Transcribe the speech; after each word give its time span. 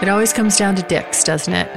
It 0.00 0.08
always 0.08 0.32
comes 0.32 0.56
down 0.56 0.76
to 0.76 0.82
dicks, 0.82 1.24
doesn't 1.24 1.52
it? 1.52 1.68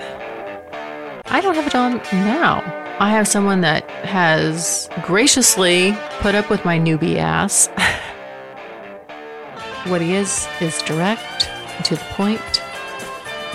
I 1.25 1.41
don't 1.41 1.55
have 1.55 1.65
it 1.65 1.73
on 1.73 1.97
now. 2.11 2.61
I 2.99 3.09
have 3.09 3.27
someone 3.27 3.61
that 3.61 3.89
has 4.05 4.87
graciously 5.01 5.97
put 6.19 6.35
up 6.35 6.47
with 6.47 6.63
my 6.63 6.77
newbie 6.77 7.15
ass. 7.15 7.67
what 9.89 10.01
he 10.01 10.13
is, 10.13 10.47
is 10.59 10.79
direct 10.83 11.47
and 11.47 11.85
to 11.85 11.95
the 11.95 12.03
point. 12.11 12.61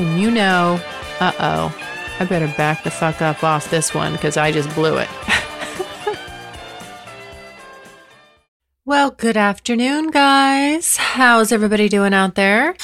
And 0.00 0.20
you 0.20 0.32
know, 0.32 0.80
uh 1.20 1.32
oh, 1.38 1.72
I 2.18 2.24
better 2.24 2.52
back 2.56 2.82
the 2.82 2.90
fuck 2.90 3.22
up 3.22 3.44
off 3.44 3.70
this 3.70 3.94
one 3.94 4.12
because 4.12 4.36
I 4.36 4.50
just 4.50 4.68
blew 4.74 4.96
it. 4.96 5.08
well, 8.84 9.12
good 9.12 9.36
afternoon, 9.36 10.10
guys. 10.10 10.96
How's 10.96 11.52
everybody 11.52 11.88
doing 11.88 12.12
out 12.12 12.34
there? 12.34 12.74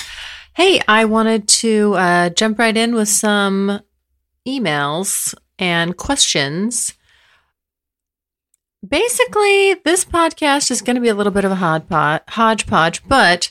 Hey, 0.55 0.83
I 0.87 1.07
wanted 1.07 1.49
to 1.49 1.95
uh, 1.95 2.29
jump 2.29 2.59
right 2.59 2.77
in 2.77 2.95
with 2.95 3.09
some 3.09 3.81
emails 4.47 5.35
and 5.59 5.97
questions. 5.97 6.93
Basically, 8.87 9.75
this 9.83 10.05
podcast 10.05 10.71
is 10.71 10.83
going 10.83 10.97
to 10.97 11.01
be 11.01 11.09
a 11.09 11.15
little 11.15 11.33
bit 11.33 11.47
of 11.47 11.53
a 11.53 12.23
hodgepodge, 12.29 13.09
but 13.09 13.51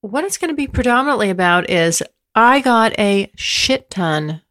what 0.00 0.22
it's 0.22 0.38
going 0.38 0.50
to 0.50 0.54
be 0.54 0.68
predominantly 0.68 1.28
about 1.28 1.68
is 1.68 2.04
I 2.36 2.60
got 2.60 2.96
a 2.96 3.32
shit 3.34 3.90
ton, 3.90 4.42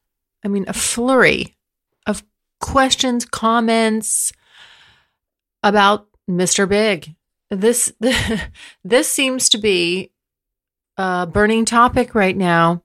I 0.43 0.49
mean, 0.49 0.65
a 0.67 0.73
flurry 0.73 1.55
of 2.05 2.21
questions, 2.59 3.23
comments 3.23 4.33
about 5.63 6.07
Mr. 6.29 6.67
Big. 6.67 7.15
This 7.49 7.93
this 8.83 9.07
seems 9.07 9.47
to 9.47 9.57
be 9.57 10.09
a 10.97 11.27
burning 11.27 11.65
topic 11.65 12.15
right 12.15 12.35
now. 12.35 12.83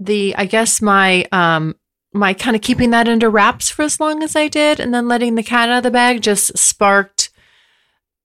The 0.00 0.34
I 0.36 0.44
guess 0.44 0.82
my 0.82 1.26
um 1.32 1.74
my 2.12 2.34
kind 2.34 2.56
of 2.56 2.62
keeping 2.62 2.90
that 2.90 3.08
under 3.08 3.30
wraps 3.30 3.68
for 3.68 3.82
as 3.82 4.00
long 4.00 4.22
as 4.22 4.34
I 4.36 4.48
did 4.48 4.80
and 4.80 4.92
then 4.92 5.08
letting 5.08 5.34
the 5.34 5.42
cat 5.42 5.68
out 5.68 5.78
of 5.78 5.82
the 5.82 5.90
bag 5.90 6.22
just 6.22 6.56
sparked 6.56 7.30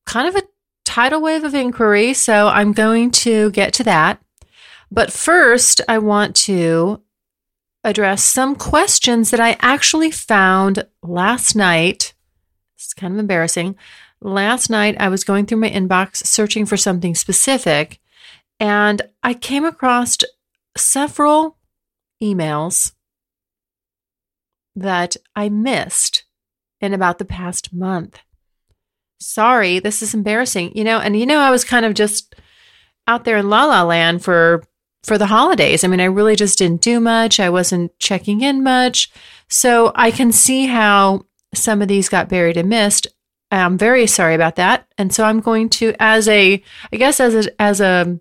kind 0.06 0.28
of 0.28 0.36
a 0.36 0.48
tidal 0.86 1.22
wave 1.22 1.44
of 1.44 1.54
inquiry. 1.54 2.14
So 2.14 2.48
I'm 2.48 2.74
going 2.74 3.12
to 3.12 3.52
get 3.52 3.74
to 3.74 3.84
that. 3.84 4.22
But 4.92 5.12
first, 5.12 5.80
I 5.88 6.00
want 6.00 6.36
to 6.48 7.02
address 7.84 8.24
some 8.24 8.56
questions 8.56 9.32
that 9.32 9.40
I 9.40 9.58
actually 9.62 10.12
found 10.12 10.86
last 11.02 11.56
night. 11.56 12.14
It's 12.76 12.94
kind 12.94 13.14
of 13.14 13.20
embarrassing. 13.20 13.76
Last 14.22 14.70
night, 14.70 14.96
I 15.00 15.08
was 15.08 15.24
going 15.24 15.46
through 15.46 15.60
my 15.60 15.70
inbox 15.70 16.18
searching 16.26 16.66
for 16.66 16.78
something 16.78 17.16
specific, 17.16 18.01
and 18.62 19.02
I 19.24 19.34
came 19.34 19.66
across 19.66 20.20
several 20.78 21.58
emails 22.24 22.94
that 24.76 25.18
I 25.36 25.50
missed 25.50 26.26
in 26.80 26.94
about 26.94 27.18
the 27.18 27.26
past 27.26 27.74
month. 27.74 28.20
Sorry, 29.20 29.80
this 29.80 30.04
is 30.04 30.14
embarrassing. 30.14 30.72
You 30.76 30.84
know, 30.84 31.00
and 31.00 31.20
you 31.20 31.26
know, 31.26 31.40
I 31.40 31.50
was 31.50 31.66
kind 31.66 31.86
of 31.86 31.96
just 31.96 32.36
out 33.08 33.26
there 33.26 33.38
in 33.38 33.50
la 33.50 33.66
la 33.66 33.84
land 33.84 34.24
for 34.24 34.64
for 35.04 35.18
the 35.18 35.26
holidays. 35.26 35.84
I 35.84 35.88
mean, 35.88 36.00
I 36.00 36.06
really 36.06 36.36
just 36.36 36.60
didn't 36.60 36.82
do 36.82 37.00
much. 37.00 37.40
I 37.40 37.50
wasn't 37.50 37.98
checking 37.98 38.42
in 38.42 38.64
much. 38.64 39.12
So 39.50 39.92
I 39.96 40.12
can 40.12 40.32
see 40.32 40.68
how 40.68 41.26
some 41.56 41.82
of 41.82 41.88
these 41.88 42.10
got 42.10 42.30
buried 42.30 42.58
and 42.58 42.70
missed. 42.70 43.08
I'm 43.50 43.80
very 43.80 44.06
sorry 44.06 44.36
about 44.36 44.56
that. 44.58 44.88
And 45.00 45.12
so 45.12 45.24
I'm 45.24 45.40
going 45.40 45.70
to 45.70 45.96
as 46.00 46.28
a 46.28 46.64
I 46.94 46.98
guess 46.98 47.20
as 47.20 47.48
a 47.48 47.62
as 47.62 47.82
a 47.82 48.20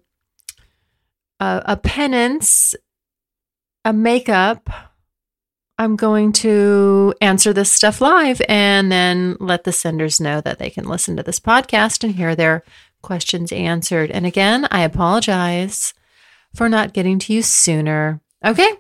a, 1.40 1.62
a 1.64 1.76
penance, 1.76 2.74
a 3.84 3.92
makeup. 3.92 4.68
I'm 5.78 5.96
going 5.96 6.32
to 6.32 7.14
answer 7.22 7.54
this 7.54 7.72
stuff 7.72 8.02
live 8.02 8.42
and 8.48 8.92
then 8.92 9.36
let 9.40 9.64
the 9.64 9.72
senders 9.72 10.20
know 10.20 10.42
that 10.42 10.58
they 10.58 10.68
can 10.68 10.84
listen 10.84 11.16
to 11.16 11.22
this 11.22 11.40
podcast 11.40 12.04
and 12.04 12.14
hear 12.14 12.36
their 12.36 12.62
questions 13.02 13.50
answered. 13.50 14.10
And 14.10 14.26
again, 14.26 14.68
I 14.70 14.82
apologize 14.82 15.94
for 16.54 16.68
not 16.68 16.92
getting 16.92 17.18
to 17.20 17.32
you 17.32 17.42
sooner. 17.42 18.20
Okay, 18.44 18.70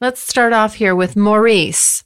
let's 0.00 0.20
start 0.20 0.52
off 0.52 0.74
here 0.74 0.94
with 0.94 1.16
Maurice. 1.16 2.04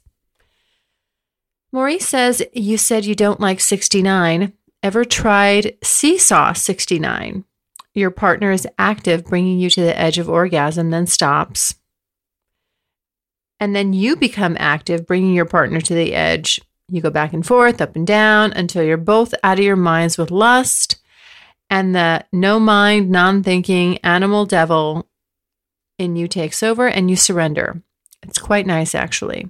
Maurice 1.73 2.07
says, 2.07 2.41
You 2.53 2.77
said 2.77 3.05
you 3.05 3.15
don't 3.15 3.39
like 3.39 3.59
69. 3.59 4.53
Ever 4.83 5.05
tried 5.05 5.77
Seesaw 5.83 6.53
69? 6.53 7.45
Your 7.93 8.11
partner 8.11 8.51
is 8.51 8.67
active, 8.77 9.25
bringing 9.25 9.59
you 9.59 9.69
to 9.69 9.81
the 9.81 9.97
edge 9.97 10.17
of 10.17 10.29
orgasm, 10.29 10.91
then 10.91 11.07
stops. 11.07 11.75
And 13.59 13.75
then 13.75 13.93
you 13.93 14.15
become 14.15 14.55
active, 14.59 15.05
bringing 15.05 15.33
your 15.33 15.45
partner 15.45 15.81
to 15.81 15.93
the 15.93 16.13
edge. 16.13 16.59
You 16.87 17.01
go 17.01 17.09
back 17.09 17.33
and 17.33 17.45
forth, 17.45 17.81
up 17.81 17.95
and 17.95 18.07
down, 18.07 18.53
until 18.53 18.83
you're 18.83 18.97
both 18.97 19.33
out 19.43 19.59
of 19.59 19.65
your 19.65 19.75
minds 19.75 20.17
with 20.17 20.31
lust. 20.31 20.97
And 21.69 21.95
the 21.95 22.25
no 22.33 22.59
mind, 22.59 23.09
non 23.09 23.43
thinking 23.43 23.97
animal 23.99 24.45
devil 24.45 25.07
in 25.97 26.15
you 26.15 26.27
takes 26.27 26.63
over 26.63 26.87
and 26.87 27.09
you 27.09 27.15
surrender. 27.15 27.81
It's 28.23 28.39
quite 28.39 28.65
nice, 28.65 28.95
actually. 28.95 29.49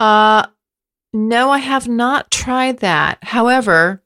Uh, 0.00 0.46
no, 1.12 1.50
I 1.50 1.58
have 1.58 1.88
not 1.88 2.30
tried 2.30 2.78
that. 2.78 3.18
However, 3.22 4.02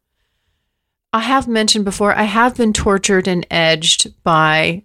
I 1.12 1.20
have 1.20 1.46
mentioned 1.46 1.84
before, 1.84 2.14
I 2.14 2.22
have 2.24 2.56
been 2.56 2.72
tortured 2.72 3.28
and 3.28 3.46
edged 3.50 4.22
by 4.22 4.84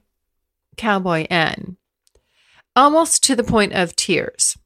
Cowboy 0.75 1.25
N, 1.29 1.77
almost 2.75 3.23
to 3.23 3.35
the 3.35 3.43
point 3.43 3.73
of 3.73 3.95
tears. 3.95 4.57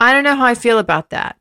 I 0.00 0.12
don't 0.12 0.24
know 0.24 0.36
how 0.36 0.44
I 0.44 0.54
feel 0.54 0.78
about 0.78 1.10
that. 1.10 1.36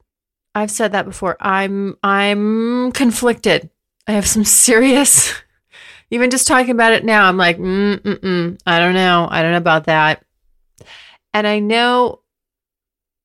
I've 0.56 0.72
said 0.72 0.94
that 0.94 1.06
before. 1.06 1.38
I'm 1.40 1.98
I'm 2.02 2.92
conflicted. 2.94 3.70
I 4.08 4.14
have 4.14 4.28
some 4.28 4.44
serious. 4.44 5.34
Even 6.10 6.30
just 6.30 6.48
talking 6.48 6.72
about 6.72 6.94
it 6.94 7.04
now, 7.04 7.28
I'm 7.28 7.38
like, 7.38 7.58
mm 7.58 8.00
mm 8.00 8.16
mm, 8.20 8.60
I 8.66 8.80
don't 8.80 8.96
know. 8.96 9.28
I 9.30 9.42
don't 9.42 9.52
know 9.52 9.58
about 9.58 9.84
that. 9.84 10.24
And 11.34 11.46
I 11.46 11.60
know, 11.60 12.22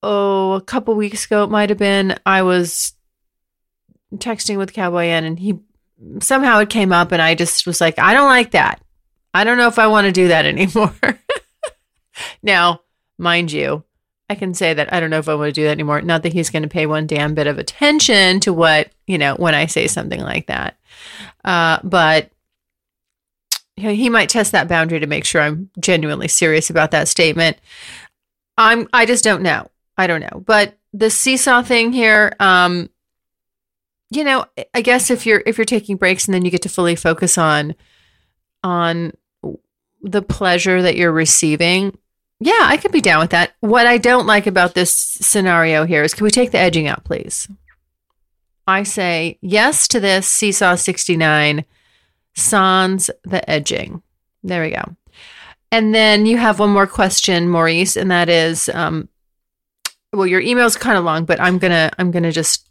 oh, 0.02 0.54
a 0.54 0.60
couple 0.60 0.94
weeks 0.96 1.24
ago 1.24 1.44
it 1.44 1.50
might 1.50 1.70
have 1.70 1.78
been. 1.78 2.18
I 2.26 2.42
was 2.42 2.92
texting 4.16 4.58
with 4.58 4.72
Cowboy 4.72 5.06
N 5.06 5.24
and 5.24 5.38
he 5.38 5.58
somehow 6.20 6.58
it 6.60 6.70
came 6.70 6.92
up 6.92 7.12
and 7.12 7.22
I 7.22 7.34
just 7.34 7.66
was 7.66 7.80
like, 7.80 7.98
I 7.98 8.14
don't 8.14 8.28
like 8.28 8.52
that. 8.52 8.80
I 9.34 9.44
don't 9.44 9.58
know 9.58 9.68
if 9.68 9.78
I 9.78 9.86
want 9.86 10.06
to 10.06 10.12
do 10.12 10.28
that 10.28 10.44
anymore. 10.46 10.94
now, 12.42 12.80
mind 13.18 13.52
you, 13.52 13.84
I 14.28 14.34
can 14.34 14.54
say 14.54 14.74
that 14.74 14.92
I 14.92 15.00
don't 15.00 15.10
know 15.10 15.18
if 15.18 15.28
I 15.28 15.34
want 15.34 15.48
to 15.48 15.52
do 15.60 15.64
that 15.64 15.72
anymore. 15.72 16.00
Not 16.00 16.22
that 16.22 16.32
he's 16.32 16.50
going 16.50 16.62
to 16.62 16.68
pay 16.68 16.86
one 16.86 17.06
damn 17.06 17.34
bit 17.34 17.46
of 17.46 17.58
attention 17.58 18.40
to 18.40 18.52
what, 18.52 18.90
you 19.06 19.18
know, 19.18 19.34
when 19.34 19.54
I 19.54 19.66
say 19.66 19.86
something 19.86 20.20
like 20.20 20.46
that. 20.46 20.78
Uh, 21.44 21.78
but 21.82 22.30
he 23.76 24.08
might 24.08 24.28
test 24.28 24.52
that 24.52 24.68
boundary 24.68 25.00
to 25.00 25.06
make 25.06 25.24
sure 25.24 25.40
I'm 25.40 25.70
genuinely 25.80 26.28
serious 26.28 26.70
about 26.70 26.92
that 26.92 27.08
statement. 27.08 27.58
I'm 28.56 28.88
I 28.92 29.06
just 29.06 29.24
don't 29.24 29.42
know. 29.42 29.70
I 29.96 30.06
don't 30.06 30.20
know. 30.20 30.42
But 30.44 30.78
the 30.92 31.10
seesaw 31.10 31.62
thing 31.62 31.92
here, 31.92 32.36
um, 32.38 32.90
you 34.14 34.24
know, 34.24 34.44
I 34.74 34.82
guess 34.82 35.10
if 35.10 35.26
you're 35.26 35.42
if 35.46 35.58
you're 35.58 35.64
taking 35.64 35.96
breaks 35.96 36.26
and 36.26 36.34
then 36.34 36.44
you 36.44 36.50
get 36.50 36.62
to 36.62 36.68
fully 36.68 36.96
focus 36.96 37.38
on 37.38 37.74
on 38.62 39.12
the 40.02 40.22
pleasure 40.22 40.82
that 40.82 40.96
you're 40.96 41.12
receiving, 41.12 41.96
yeah, 42.40 42.60
I 42.60 42.76
could 42.76 42.92
be 42.92 43.00
down 43.00 43.20
with 43.20 43.30
that. 43.30 43.52
What 43.60 43.86
I 43.86 43.98
don't 43.98 44.26
like 44.26 44.46
about 44.46 44.74
this 44.74 44.92
scenario 44.92 45.84
here 45.84 46.02
is 46.02 46.14
can 46.14 46.24
we 46.24 46.30
take 46.30 46.50
the 46.50 46.58
edging 46.58 46.88
out, 46.88 47.04
please? 47.04 47.48
I 48.66 48.82
say 48.84 49.38
yes 49.40 49.88
to 49.88 50.00
this 50.00 50.28
Seesaw 50.28 50.76
69, 50.76 51.64
sans 52.34 53.10
the 53.24 53.48
edging. 53.50 54.02
There 54.44 54.62
we 54.62 54.70
go. 54.70 54.96
And 55.72 55.94
then 55.94 56.26
you 56.26 56.36
have 56.36 56.58
one 56.58 56.70
more 56.70 56.86
question, 56.86 57.48
Maurice, 57.48 57.96
and 57.96 58.10
that 58.10 58.28
is 58.28 58.68
um, 58.68 59.08
well, 60.12 60.26
your 60.26 60.40
email 60.40 60.66
is 60.66 60.76
kind 60.76 60.98
of 60.98 61.04
long, 61.04 61.24
but 61.24 61.40
I'm 61.40 61.58
gonna 61.58 61.90
I'm 61.98 62.10
gonna 62.10 62.32
just 62.32 62.68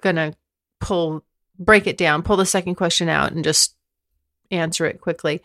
gonna 0.00 0.34
pull 0.80 1.24
break 1.58 1.86
it 1.86 1.96
down, 1.96 2.22
pull 2.22 2.36
the 2.36 2.46
second 2.46 2.74
question 2.74 3.08
out 3.08 3.32
and 3.32 3.44
just 3.44 3.74
answer 4.50 4.86
it 4.86 5.00
quickly. 5.00 5.42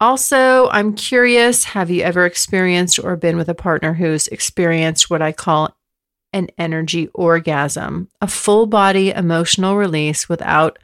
Also, 0.00 0.68
I'm 0.70 0.94
curious 0.94 1.64
have 1.64 1.90
you 1.90 2.02
ever 2.02 2.24
experienced 2.24 2.98
or 2.98 3.16
been 3.16 3.36
with 3.36 3.48
a 3.48 3.54
partner 3.54 3.92
who's 3.92 4.28
experienced 4.28 5.10
what 5.10 5.22
I 5.22 5.32
call 5.32 5.76
an 6.32 6.48
energy 6.56 7.08
orgasm, 7.12 8.08
a 8.20 8.26
full 8.26 8.66
body 8.66 9.10
emotional 9.10 9.76
release 9.76 10.28
without 10.28 10.78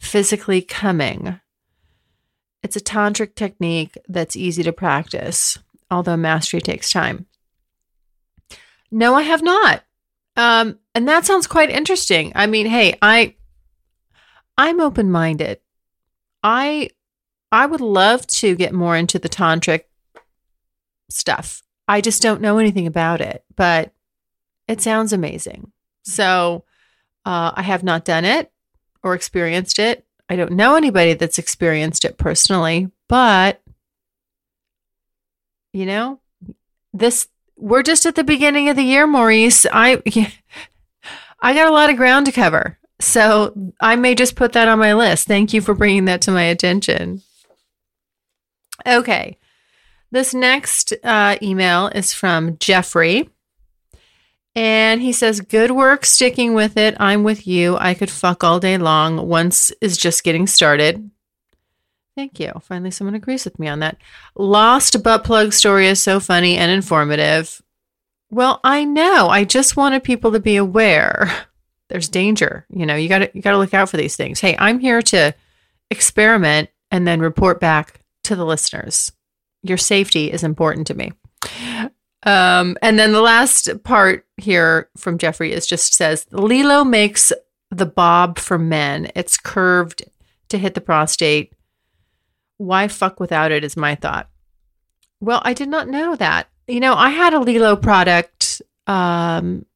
physically 0.00 0.62
coming? 0.62 1.38
It's 2.62 2.76
a 2.76 2.80
tantric 2.80 3.34
technique 3.34 3.98
that's 4.08 4.36
easy 4.36 4.62
to 4.62 4.72
practice, 4.72 5.58
although 5.90 6.16
mastery 6.16 6.60
takes 6.60 6.90
time. 6.90 7.26
No, 8.90 9.14
I 9.14 9.22
have 9.22 9.42
not. 9.42 9.84
Um, 10.36 10.78
and 10.94 11.06
that 11.08 11.26
sounds 11.26 11.46
quite 11.46 11.70
interesting. 11.70 12.32
I 12.34 12.46
mean, 12.46 12.66
hey, 12.66 12.96
I 13.02 13.36
I'm 14.56 14.80
open-minded. 14.80 15.60
I 16.42 16.90
I 17.50 17.66
would 17.66 17.80
love 17.80 18.26
to 18.28 18.54
get 18.54 18.72
more 18.72 18.96
into 18.96 19.18
the 19.18 19.28
tantric 19.28 19.84
stuff. 21.10 21.62
I 21.86 22.00
just 22.00 22.22
don't 22.22 22.40
know 22.40 22.58
anything 22.58 22.86
about 22.86 23.20
it, 23.20 23.44
but 23.54 23.92
it 24.68 24.80
sounds 24.80 25.12
amazing. 25.12 25.72
So 26.04 26.64
uh, 27.26 27.52
I 27.54 27.62
have 27.62 27.82
not 27.82 28.04
done 28.04 28.24
it 28.24 28.50
or 29.02 29.14
experienced 29.14 29.78
it. 29.78 30.06
I 30.28 30.36
don't 30.36 30.52
know 30.52 30.76
anybody 30.76 31.14
that's 31.14 31.38
experienced 31.38 32.04
it 32.04 32.16
personally, 32.16 32.90
but 33.08 33.60
you 35.72 35.86
know, 35.86 36.20
this 36.92 37.28
we're 37.62 37.82
just 37.82 38.04
at 38.06 38.16
the 38.16 38.24
beginning 38.24 38.68
of 38.68 38.76
the 38.76 38.82
year, 38.82 39.06
Maurice. 39.06 39.64
I 39.72 40.02
I 41.40 41.54
got 41.54 41.68
a 41.68 41.72
lot 41.72 41.90
of 41.90 41.96
ground 41.96 42.26
to 42.26 42.32
cover. 42.32 42.78
So 43.00 43.52
I 43.80 43.96
may 43.96 44.14
just 44.14 44.36
put 44.36 44.52
that 44.52 44.68
on 44.68 44.78
my 44.78 44.94
list. 44.94 45.26
Thank 45.26 45.52
you 45.52 45.60
for 45.60 45.74
bringing 45.74 46.04
that 46.04 46.22
to 46.22 46.30
my 46.30 46.42
attention. 46.42 47.22
Okay. 48.86 49.38
This 50.10 50.34
next 50.34 50.92
uh, 51.02 51.36
email 51.42 51.88
is 51.88 52.12
from 52.12 52.58
Jeffrey. 52.58 53.28
And 54.54 55.00
he 55.00 55.12
says, 55.12 55.40
Good 55.40 55.70
work 55.70 56.04
sticking 56.04 56.54
with 56.54 56.76
it. 56.76 56.96
I'm 57.00 57.24
with 57.24 57.46
you. 57.46 57.76
I 57.78 57.94
could 57.94 58.10
fuck 58.10 58.44
all 58.44 58.60
day 58.60 58.76
long. 58.76 59.26
Once 59.26 59.72
is 59.80 59.96
just 59.96 60.24
getting 60.24 60.46
started. 60.46 61.10
Thank 62.16 62.38
you. 62.38 62.52
Finally, 62.60 62.90
someone 62.90 63.14
agrees 63.14 63.44
with 63.44 63.58
me 63.58 63.68
on 63.68 63.80
that. 63.80 63.96
Lost 64.36 65.02
butt 65.02 65.24
plug 65.24 65.52
story 65.52 65.86
is 65.86 66.02
so 66.02 66.20
funny 66.20 66.56
and 66.56 66.70
informative. 66.70 67.62
Well, 68.30 68.60
I 68.64 68.84
know. 68.84 69.28
I 69.28 69.44
just 69.44 69.76
wanted 69.76 70.04
people 70.04 70.32
to 70.32 70.40
be 70.40 70.56
aware. 70.56 71.32
There's 71.88 72.08
danger. 72.08 72.66
You 72.70 72.86
know, 72.86 72.94
you 72.94 73.08
got 73.08 73.18
to 73.18 73.30
you 73.34 73.42
got 73.42 73.50
to 73.52 73.58
look 73.58 73.74
out 73.74 73.90
for 73.90 73.98
these 73.98 74.16
things. 74.16 74.40
Hey, 74.40 74.56
I'm 74.58 74.78
here 74.78 75.02
to 75.02 75.34
experiment 75.90 76.70
and 76.90 77.06
then 77.06 77.20
report 77.20 77.60
back 77.60 78.00
to 78.24 78.36
the 78.36 78.46
listeners. 78.46 79.12
Your 79.62 79.78
safety 79.78 80.30
is 80.30 80.42
important 80.42 80.86
to 80.88 80.94
me. 80.94 81.12
Um, 82.24 82.76
and 82.82 82.98
then 82.98 83.12
the 83.12 83.20
last 83.20 83.68
part 83.82 84.26
here 84.36 84.88
from 84.96 85.18
Jeffrey 85.18 85.52
is 85.52 85.66
just 85.66 85.94
says 85.94 86.24
Lelo 86.32 86.88
makes 86.88 87.32
the 87.70 87.86
bob 87.86 88.38
for 88.38 88.58
men. 88.58 89.10
It's 89.14 89.36
curved 89.36 90.04
to 90.50 90.58
hit 90.58 90.74
the 90.74 90.80
prostate. 90.80 91.52
Why 92.62 92.86
fuck 92.86 93.18
without 93.18 93.50
it 93.50 93.64
is 93.64 93.76
my 93.76 93.96
thought. 93.96 94.30
Well, 95.20 95.42
I 95.44 95.52
did 95.52 95.68
not 95.68 95.88
know 95.88 96.14
that. 96.14 96.48
You 96.68 96.78
know, 96.78 96.94
I 96.94 97.10
had 97.10 97.34
a 97.34 97.38
Lelo 97.38 97.80
product 97.80 98.62
um, 98.86 99.66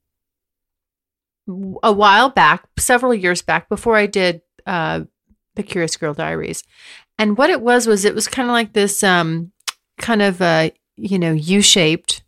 a 1.82 1.92
while 1.92 2.30
back, 2.30 2.64
several 2.78 3.12
years 3.12 3.42
back, 3.42 3.68
before 3.68 3.96
I 3.96 4.06
did 4.06 4.42
uh, 4.66 5.00
the 5.56 5.64
Curious 5.64 5.96
Girl 5.96 6.14
Diaries. 6.14 6.62
And 7.18 7.36
what 7.36 7.50
it 7.50 7.60
was 7.60 7.88
was 7.88 8.04
it 8.04 8.14
was 8.14 8.28
kind 8.28 8.48
of 8.48 8.52
like 8.52 8.72
this 8.72 9.02
um, 9.02 9.50
kind 9.98 10.22
of 10.22 10.40
a 10.40 10.70
you 10.94 11.18
know 11.18 11.32
U 11.32 11.62
shaped, 11.62 12.22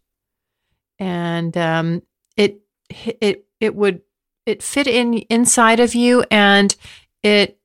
and 0.98 1.56
um, 1.56 2.02
it 2.36 2.58
it 2.88 3.46
it 3.60 3.76
would 3.76 4.00
it 4.44 4.60
fit 4.60 4.88
in 4.88 5.14
inside 5.30 5.78
of 5.78 5.94
you, 5.94 6.24
and 6.32 6.74
it 7.22 7.57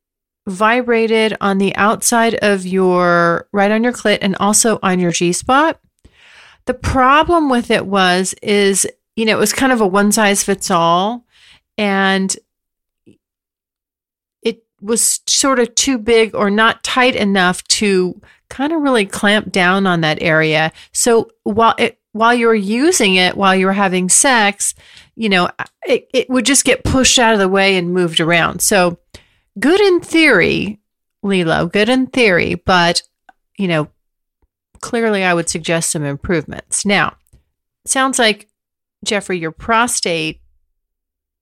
vibrated 0.48 1.36
on 1.40 1.58
the 1.58 1.76
outside 1.76 2.36
of 2.36 2.66
your 2.66 3.48
right 3.52 3.72
on 3.72 3.84
your 3.84 3.94
clit 3.94 4.20
and 4.22 4.36
also 4.40 4.80
on 4.84 5.00
your 5.00 5.12
G 5.12 5.32
spot. 5.32 5.80
The 6.66 6.74
problem 6.74 7.50
with 7.50 7.72
it 7.72 7.86
was 7.86 8.34
is 8.42 8.88
you 9.16 9.26
know 9.26 9.34
it 9.34 9.40
was 9.40 9.54
kind 9.54 9.72
of 9.72 9.82
a 9.82 9.88
one 9.88 10.12
size 10.12 10.44
fits 10.44 10.70
all, 10.72 11.26
and 11.78 12.36
it 14.42 14.64
was 14.82 15.22
sort 15.28 15.60
of 15.60 15.74
too 15.76 15.98
big 15.98 16.36
or 16.36 16.50
not 16.50 16.84
tight 16.84 17.16
enough 17.16 17.64
to 17.66 18.20
kind 18.50 18.74
of 18.74 18.82
really 18.82 19.06
clamp 19.06 19.52
down 19.52 19.88
on 19.88 20.02
that 20.02 20.22
area. 20.22 20.72
So 20.92 21.30
while 21.44 21.76
it 21.78 22.00
while 22.12 22.34
you 22.34 22.48
were 22.48 22.56
using 22.56 23.16
it 23.16 23.36
while 23.36 23.56
you 23.56 23.66
were 23.66 23.74
having 23.74 24.08
sex, 24.08 24.76
you 25.16 25.30
know, 25.30 25.50
it, 25.88 26.08
it 26.14 26.30
would 26.30 26.46
just 26.46 26.66
get 26.66 26.84
pushed 26.84 27.18
out 27.18 27.34
of 27.34 27.40
the 27.40 27.50
way 27.50 27.76
and 27.78 27.94
moved 27.94 28.20
around. 28.20 28.62
So 28.62 29.00
good 29.60 29.80
in 29.80 30.00
theory, 30.00 30.80
Lelo, 31.24 31.72
good 31.72 31.90
in 31.90 32.08
theory, 32.08 32.56
but 32.56 33.02
you 33.58 33.68
know, 33.68 33.88
clearly 34.82 35.24
I 35.24 35.34
would 35.34 35.50
suggest 35.50 35.92
some 35.92 36.04
improvements. 36.04 36.86
Now, 36.86 37.16
sounds 37.86 38.20
like 38.20 38.50
Jeffrey, 39.06 39.38
your 39.40 39.52
prostate 39.52 40.42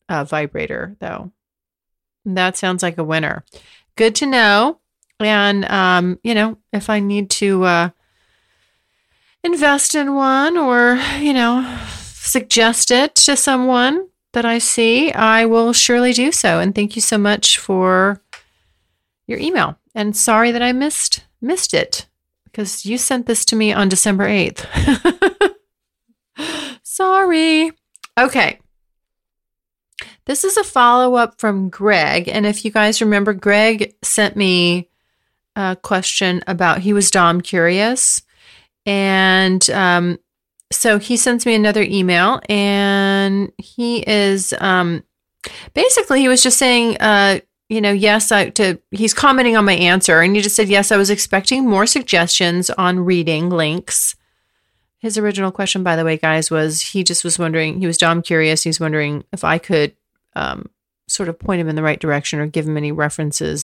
uh, 0.10 0.24
vibrator, 0.24 0.96
though, 1.00 1.32
that 2.26 2.58
sounds 2.58 2.84
like 2.84 2.98
a 2.98 3.04
winner. 3.04 3.44
Good 3.96 4.16
to 4.16 4.26
know. 4.26 4.80
And, 5.20 5.66
um, 5.66 6.20
you 6.24 6.34
know, 6.34 6.58
if 6.74 6.90
I 6.90 7.00
need 7.00 7.30
to 7.32 7.64
uh, 7.64 7.90
invest 9.44 9.96
in 9.96 10.16
one 10.16 10.58
or, 10.58 10.96
you 11.20 11.34
know, 11.34 11.80
suggest 12.14 12.92
it 12.92 13.16
to 13.16 13.36
someone 13.36 14.08
that 14.34 14.46
I 14.46 14.60
see, 14.60 15.12
I 15.12 15.46
will 15.46 15.74
surely 15.74 16.14
do 16.14 16.32
so. 16.32 16.60
And 16.60 16.74
thank 16.74 16.96
you 16.96 17.02
so 17.02 17.18
much 17.18 17.58
for 17.58 18.22
your 19.28 19.40
email. 19.40 19.78
And 19.94 20.16
sorry 20.16 20.52
that 20.52 20.62
I 20.62 20.72
missed 20.72 21.26
missed 21.42 21.74
it 21.74 22.08
because 22.46 22.86
you 22.86 22.98
sent 22.98 23.26
this 23.26 23.44
to 23.46 23.56
me 23.56 23.74
on 23.74 23.90
December 23.90 24.28
8th. 24.28 25.56
sorry. 26.84 27.72
Okay. 28.20 28.60
This 30.26 30.44
is 30.44 30.58
a 30.58 30.64
follow 30.64 31.16
up 31.16 31.40
from 31.40 31.70
Greg. 31.70 32.30
And 32.30 32.46
if 32.46 32.64
you 32.64 32.72
guys 32.72 33.02
remember, 33.02 33.34
Greg 33.34 33.96
sent 34.04 34.36
me 34.36 34.90
a 35.56 35.76
question 35.82 36.44
about 36.48 36.80
he 36.80 36.94
was 36.94 37.12
Dom 37.12 37.42
curious. 37.42 38.22
And 38.86 39.68
um, 39.72 40.20
so 40.72 40.98
he 40.98 41.18
sends 41.18 41.46
me 41.46 41.54
another 41.54 41.84
email 41.84 42.40
and 42.50 43.52
he 43.58 44.08
is 44.08 44.54
um, 44.60 45.04
basically, 45.74 46.22
he 46.22 46.28
was 46.28 46.42
just 46.42 46.58
saying, 46.58 46.98
uh, 47.00 47.40
you 47.70 47.80
know, 47.80 47.92
yes, 47.94 48.34
I 48.34 48.50
to 48.50 48.82
he's 48.92 49.14
commenting 49.14 49.56
on 49.56 49.64
my 49.64 49.76
answer, 49.76 50.20
and 50.20 50.36
he 50.36 50.42
just 50.42 50.58
said, 50.58 50.68
yes, 50.68 50.92
I 50.92 50.98
was 50.98 51.10
expecting 51.10 51.66
more 51.66 51.86
suggestions 51.86 52.70
on 52.72 53.00
reading 53.00 53.50
links. 53.50 54.18
His 55.00 55.18
original 55.18 55.52
question, 55.52 55.82
by 55.82 55.96
the 55.96 56.04
way, 56.04 56.18
guys, 56.18 56.52
was 56.52 56.82
he 56.82 57.04
just 57.04 57.24
was 57.24 57.40
wondering, 57.40 57.80
he 57.80 57.88
was 57.88 57.98
Dom 57.98 58.22
curious. 58.22 58.64
He's 58.64 58.82
wondering 58.82 59.24
if 59.32 59.46
I 59.46 59.58
could 59.58 59.96
um, 60.36 60.70
sort 61.08 61.30
of 61.30 61.40
point 61.40 61.62
him 61.62 61.70
in 61.70 61.78
the 61.78 61.82
right 61.82 62.00
direction 62.00 62.40
or 62.40 62.46
give 62.46 62.68
him 62.68 62.76
any 62.76 62.92
references. 62.92 63.64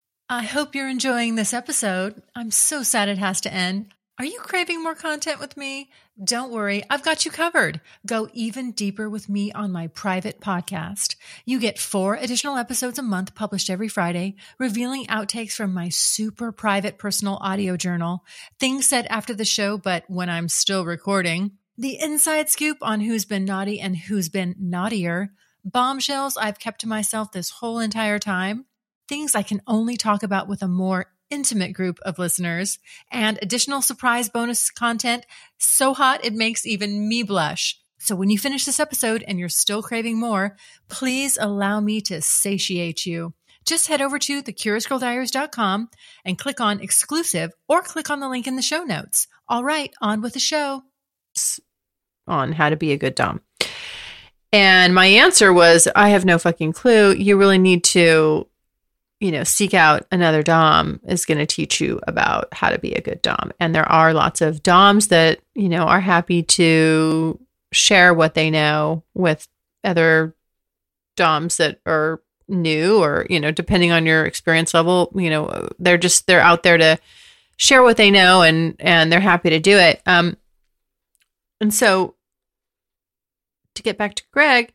I 0.31 0.43
hope 0.43 0.75
you're 0.75 0.87
enjoying 0.87 1.35
this 1.35 1.53
episode. 1.53 2.23
I'm 2.33 2.51
so 2.51 2.83
sad 2.83 3.09
it 3.09 3.17
has 3.17 3.41
to 3.41 3.53
end. 3.53 3.87
Are 4.17 4.23
you 4.23 4.39
craving 4.39 4.81
more 4.81 4.95
content 4.95 5.41
with 5.41 5.57
me? 5.57 5.89
Don't 6.23 6.53
worry, 6.53 6.85
I've 6.89 7.03
got 7.03 7.25
you 7.25 7.31
covered. 7.31 7.81
Go 8.07 8.29
even 8.33 8.71
deeper 8.71 9.09
with 9.09 9.27
me 9.27 9.51
on 9.51 9.73
my 9.73 9.87
private 9.87 10.39
podcast. 10.39 11.17
You 11.43 11.59
get 11.59 11.77
four 11.77 12.13
additional 12.13 12.55
episodes 12.55 12.97
a 12.97 13.03
month 13.03 13.35
published 13.35 13.69
every 13.69 13.89
Friday, 13.89 14.37
revealing 14.57 15.05
outtakes 15.07 15.51
from 15.51 15.73
my 15.73 15.89
super 15.89 16.53
private 16.53 16.97
personal 16.97 17.37
audio 17.41 17.75
journal, 17.75 18.23
things 18.57 18.85
said 18.85 19.07
after 19.09 19.33
the 19.33 19.43
show, 19.43 19.77
but 19.77 20.05
when 20.07 20.29
I'm 20.29 20.47
still 20.47 20.85
recording, 20.85 21.57
the 21.77 21.99
inside 21.99 22.49
scoop 22.49 22.77
on 22.81 23.01
who's 23.01 23.25
been 23.25 23.43
naughty 23.43 23.81
and 23.81 23.97
who's 23.97 24.29
been 24.29 24.55
naughtier, 24.57 25.33
bombshells 25.65 26.37
I've 26.37 26.57
kept 26.57 26.79
to 26.81 26.87
myself 26.87 27.33
this 27.33 27.49
whole 27.49 27.79
entire 27.79 28.17
time 28.17 28.65
things 29.11 29.35
I 29.35 29.43
can 29.43 29.61
only 29.67 29.97
talk 29.97 30.23
about 30.23 30.47
with 30.47 30.61
a 30.61 30.69
more 30.69 31.07
intimate 31.29 31.73
group 31.73 31.99
of 32.03 32.17
listeners 32.17 32.79
and 33.11 33.37
additional 33.41 33.81
surprise 33.81 34.29
bonus 34.29 34.71
content 34.71 35.25
so 35.57 35.93
hot 35.93 36.23
it 36.23 36.33
makes 36.33 36.65
even 36.65 37.09
me 37.09 37.21
blush. 37.21 37.77
So 37.99 38.15
when 38.15 38.29
you 38.29 38.39
finish 38.39 38.63
this 38.63 38.79
episode 38.79 39.21
and 39.27 39.37
you're 39.37 39.49
still 39.49 39.83
craving 39.83 40.17
more, 40.17 40.55
please 40.87 41.37
allow 41.37 41.81
me 41.81 41.99
to 42.03 42.21
satiate 42.21 43.05
you. 43.05 43.33
Just 43.65 43.89
head 43.89 44.01
over 44.01 44.17
to 44.17 44.41
thecuriousgirldiaries.com 44.41 45.89
and 46.23 46.39
click 46.39 46.61
on 46.61 46.79
exclusive 46.79 47.51
or 47.67 47.81
click 47.81 48.09
on 48.09 48.21
the 48.21 48.29
link 48.29 48.47
in 48.47 48.55
the 48.55 48.61
show 48.61 48.83
notes. 48.83 49.27
All 49.49 49.65
right, 49.65 49.93
on 50.01 50.21
with 50.21 50.35
the 50.35 50.39
show. 50.39 50.83
On 52.27 52.53
how 52.53 52.69
to 52.69 52.77
be 52.77 52.93
a 52.93 52.97
good 52.97 53.15
Dom. 53.15 53.41
And 54.53 54.95
my 54.95 55.05
answer 55.05 55.51
was, 55.51 55.87
I 55.95 56.09
have 56.09 56.23
no 56.23 56.37
fucking 56.37 56.73
clue. 56.73 57.13
You 57.13 57.37
really 57.37 57.57
need 57.57 57.83
to, 57.85 58.47
you 59.21 59.31
know, 59.31 59.43
seek 59.43 59.75
out 59.75 60.07
another 60.11 60.41
Dom 60.41 60.99
is 61.07 61.25
going 61.25 61.37
to 61.37 61.45
teach 61.45 61.79
you 61.79 62.01
about 62.07 62.51
how 62.51 62.69
to 62.69 62.79
be 62.79 62.93
a 62.93 63.01
good 63.01 63.21
Dom. 63.21 63.51
And 63.59 63.73
there 63.73 63.89
are 63.89 64.15
lots 64.15 64.41
of 64.41 64.63
Doms 64.63 65.09
that, 65.09 65.39
you 65.53 65.69
know, 65.69 65.83
are 65.83 65.99
happy 65.99 66.41
to 66.43 67.39
share 67.71 68.15
what 68.15 68.33
they 68.33 68.49
know 68.49 69.03
with 69.13 69.47
other 69.83 70.35
DOMs 71.15 71.57
that 71.57 71.79
are 71.85 72.19
new 72.47 72.97
or, 72.97 73.27
you 73.29 73.39
know, 73.39 73.51
depending 73.51 73.91
on 73.91 74.07
your 74.07 74.25
experience 74.25 74.73
level, 74.73 75.11
you 75.15 75.29
know, 75.29 75.69
they're 75.77 75.99
just, 75.99 76.25
they're 76.25 76.41
out 76.41 76.63
there 76.63 76.79
to 76.79 76.97
share 77.57 77.83
what 77.83 77.97
they 77.97 78.09
know 78.09 78.41
and, 78.41 78.75
and 78.79 79.11
they're 79.11 79.19
happy 79.19 79.51
to 79.51 79.59
do 79.59 79.77
it. 79.77 80.01
Um, 80.07 80.35
and 81.61 81.71
so 81.71 82.15
to 83.75 83.83
get 83.83 83.99
back 83.99 84.15
to 84.15 84.23
Greg, 84.31 84.73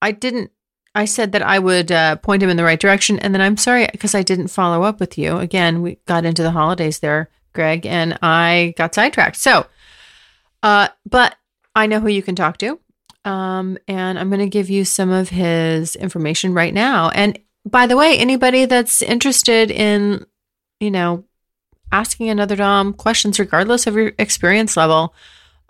I 0.00 0.12
didn't. 0.12 0.52
I 0.94 1.04
said 1.04 1.32
that 1.32 1.42
I 1.42 1.58
would 1.58 1.92
uh, 1.92 2.16
point 2.16 2.42
him 2.42 2.50
in 2.50 2.56
the 2.56 2.64
right 2.64 2.80
direction, 2.80 3.18
and 3.18 3.34
then 3.34 3.40
I'm 3.40 3.56
sorry 3.56 3.86
because 3.92 4.14
I 4.14 4.22
didn't 4.22 4.48
follow 4.48 4.82
up 4.82 5.00
with 5.00 5.18
you. 5.18 5.38
Again, 5.38 5.82
we 5.82 5.98
got 6.06 6.24
into 6.24 6.42
the 6.42 6.50
holidays 6.50 6.98
there, 7.00 7.30
Greg, 7.52 7.86
and 7.86 8.18
I 8.22 8.74
got 8.76 8.94
sidetracked. 8.94 9.36
So, 9.36 9.66
uh, 10.62 10.88
but 11.06 11.36
I 11.74 11.86
know 11.86 12.00
who 12.00 12.08
you 12.08 12.22
can 12.22 12.34
talk 12.34 12.58
to, 12.58 12.80
um, 13.24 13.78
and 13.86 14.18
I'm 14.18 14.28
going 14.28 14.40
to 14.40 14.48
give 14.48 14.70
you 14.70 14.84
some 14.84 15.10
of 15.10 15.28
his 15.28 15.94
information 15.96 16.54
right 16.54 16.74
now. 16.74 17.10
And 17.10 17.38
by 17.64 17.86
the 17.86 17.96
way, 17.96 18.18
anybody 18.18 18.64
that's 18.64 19.02
interested 19.02 19.70
in, 19.70 20.26
you 20.80 20.90
know, 20.90 21.24
asking 21.92 22.30
another 22.30 22.56
Dom 22.56 22.92
questions, 22.92 23.38
regardless 23.38 23.86
of 23.86 23.94
your 23.94 24.12
experience 24.18 24.76
level, 24.76 25.14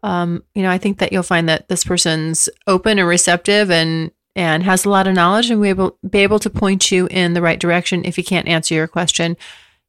um, 0.02 0.44
you 0.54 0.62
know, 0.62 0.70
I 0.70 0.78
think 0.78 0.98
that 0.98 1.12
you'll 1.12 1.22
find 1.22 1.48
that 1.48 1.68
this 1.68 1.84
person's 1.84 2.48
open 2.66 2.98
and 2.98 3.08
receptive 3.08 3.70
and 3.70 4.12
and 4.38 4.62
has 4.62 4.84
a 4.84 4.88
lot 4.88 5.08
of 5.08 5.14
knowledge 5.14 5.50
and 5.50 5.60
will 5.60 5.98
be 6.08 6.20
able 6.20 6.38
to 6.38 6.48
point 6.48 6.92
you 6.92 7.08
in 7.10 7.32
the 7.32 7.42
right 7.42 7.58
direction 7.58 8.04
if 8.04 8.14
he 8.14 8.22
can't 8.22 8.46
answer 8.46 8.72
your 8.72 8.86
question. 8.86 9.36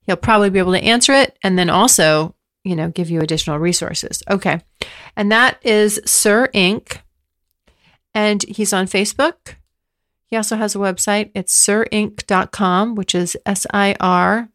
He'll 0.01 0.15
probably 0.15 0.49
be 0.49 0.57
able 0.57 0.71
to 0.71 0.83
answer 0.83 1.13
it 1.13 1.37
and 1.43 1.57
then 1.57 1.69
also, 1.69 2.33
you 2.63 2.75
know, 2.75 2.89
give 2.89 3.11
you 3.11 3.21
additional 3.21 3.59
resources. 3.59 4.23
Okay. 4.27 4.59
And 5.15 5.31
that 5.31 5.59
is 5.63 6.01
Sir 6.03 6.49
Inq. 6.51 6.97
And 8.15 8.41
he's 8.41 8.73
on 8.73 8.87
Facebook. 8.87 9.53
He 10.25 10.35
also 10.35 10.55
has 10.55 10.73
a 10.73 10.79
website. 10.79 11.29
It's 11.35 11.55
sirinq.com, 11.55 12.95
which 12.95 13.13
is 13.13 13.37
S 13.45 13.67
I 13.71 13.95
R 13.99 14.49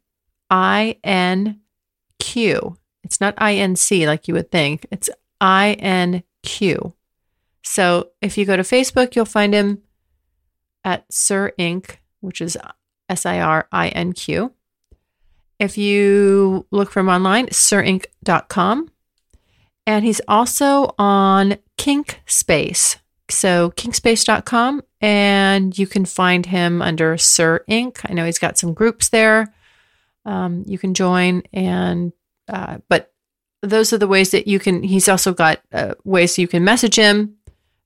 I 0.51 0.99
N 1.05 1.61
Q. 2.19 2.79
It's 3.05 3.21
not 3.21 3.35
I 3.39 3.55
N 3.55 3.77
C 3.77 4.09
like 4.09 4.27
you 4.27 4.35
would 4.35 4.51
think. 4.51 4.87
It's 4.91 5.09
I 5.41 5.75
N 5.75 6.25
Q. 6.43 6.95
So 7.63 8.11
if 8.21 8.37
you 8.37 8.45
go 8.45 8.57
to 8.57 8.63
Facebook, 8.65 9.15
you'll 9.15 9.25
find 9.25 9.55
him 9.55 9.84
at 10.85 11.05
Sir 11.13 11.53
Inq., 11.59 11.97
which 12.21 12.41
is 12.41 12.57
S 13.09 13.27
I 13.27 13.41
R 13.41 13.69
I 13.73 13.89
N 13.89 14.13
Q. 14.13 14.53
If 15.59 15.79
you 15.79 16.67
look 16.71 16.91
for 16.91 17.01
him 17.01 17.09
online, 17.09 17.47
sirinq.com. 17.47 18.91
And 19.87 20.05
he's 20.05 20.21
also 20.27 20.95
on 20.99 21.57
Kink 21.77 22.23
Space. 22.27 22.97
So 23.31 23.71
kinkspace.com 23.71 24.83
and 25.01 25.79
you 25.79 25.87
can 25.87 26.05
find 26.05 26.47
him 26.47 26.83
under 26.83 27.17
Sir 27.17 27.65
Inq. 27.69 28.01
I 28.09 28.13
know 28.13 28.25
he's 28.25 28.39
got 28.39 28.59
some 28.59 28.75
groups 28.75 29.09
there. 29.09 29.53
Um, 30.27 30.65
you 30.67 30.79
can 30.79 30.95
join 30.95 31.43
and 31.53 32.13
uh, 32.49 32.79
but 32.89 33.13
those 33.63 33.93
are 33.93 33.99
the 33.99 34.07
ways 34.07 34.31
that 34.33 34.47
you 34.47 34.59
can. 34.59 34.83
He's 34.83 35.09
also 35.09 35.33
got 35.33 35.61
uh, 35.73 35.95
ways 36.05 36.39
you 36.39 36.49
can 36.49 36.65
message 36.65 36.97
him 36.97 37.37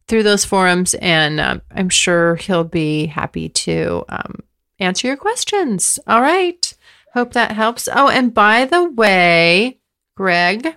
through 0.09 0.23
those 0.23 0.45
forums, 0.45 0.95
and 0.95 1.39
um, 1.39 1.63
I'm 1.71 1.89
sure 1.89 2.37
he'll 2.37 2.65
be 2.65 3.07
happy 3.07 3.49
to 3.51 4.05
um, 4.09 4.41
answer 4.79 5.07
your 5.07 5.17
questions. 5.17 5.99
All 6.07 6.21
right. 6.21 6.73
Hope 7.15 7.33
that 7.35 7.53
helps. 7.53 7.89
Oh, 7.93 8.09
and 8.09 8.35
by 8.35 8.65
the 8.65 8.85
way, 8.85 9.79
Greg, 10.17 10.77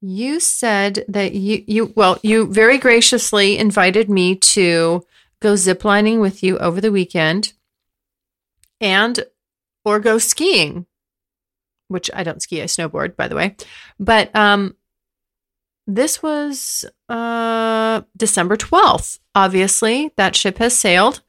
you 0.00 0.40
said 0.40 1.04
that 1.08 1.34
you 1.34 1.64
you 1.66 1.92
well, 1.96 2.18
you 2.22 2.46
very 2.46 2.78
graciously 2.78 3.58
invited 3.58 4.08
me 4.08 4.36
to 4.36 5.04
go 5.40 5.54
ziplining 5.54 6.20
with 6.20 6.42
you 6.42 6.58
over 6.58 6.80
the 6.80 6.92
weekend 6.92 7.52
and 8.80 9.24
or 9.84 10.00
go 10.00 10.18
skiing 10.18 10.86
which 11.88 12.10
I 12.12 12.24
don't 12.24 12.42
ski, 12.42 12.62
I 12.62 12.66
snowboard, 12.66 13.16
by 13.16 13.28
the 13.28 13.36
way. 13.36 13.56
But 13.98 14.34
um, 14.34 14.76
this 15.86 16.22
was 16.22 16.84
uh, 17.08 18.02
December 18.16 18.56
12th. 18.56 19.18
Obviously, 19.34 20.12
that 20.16 20.34
ship 20.34 20.58
has 20.58 20.76
sailed. 20.78 21.22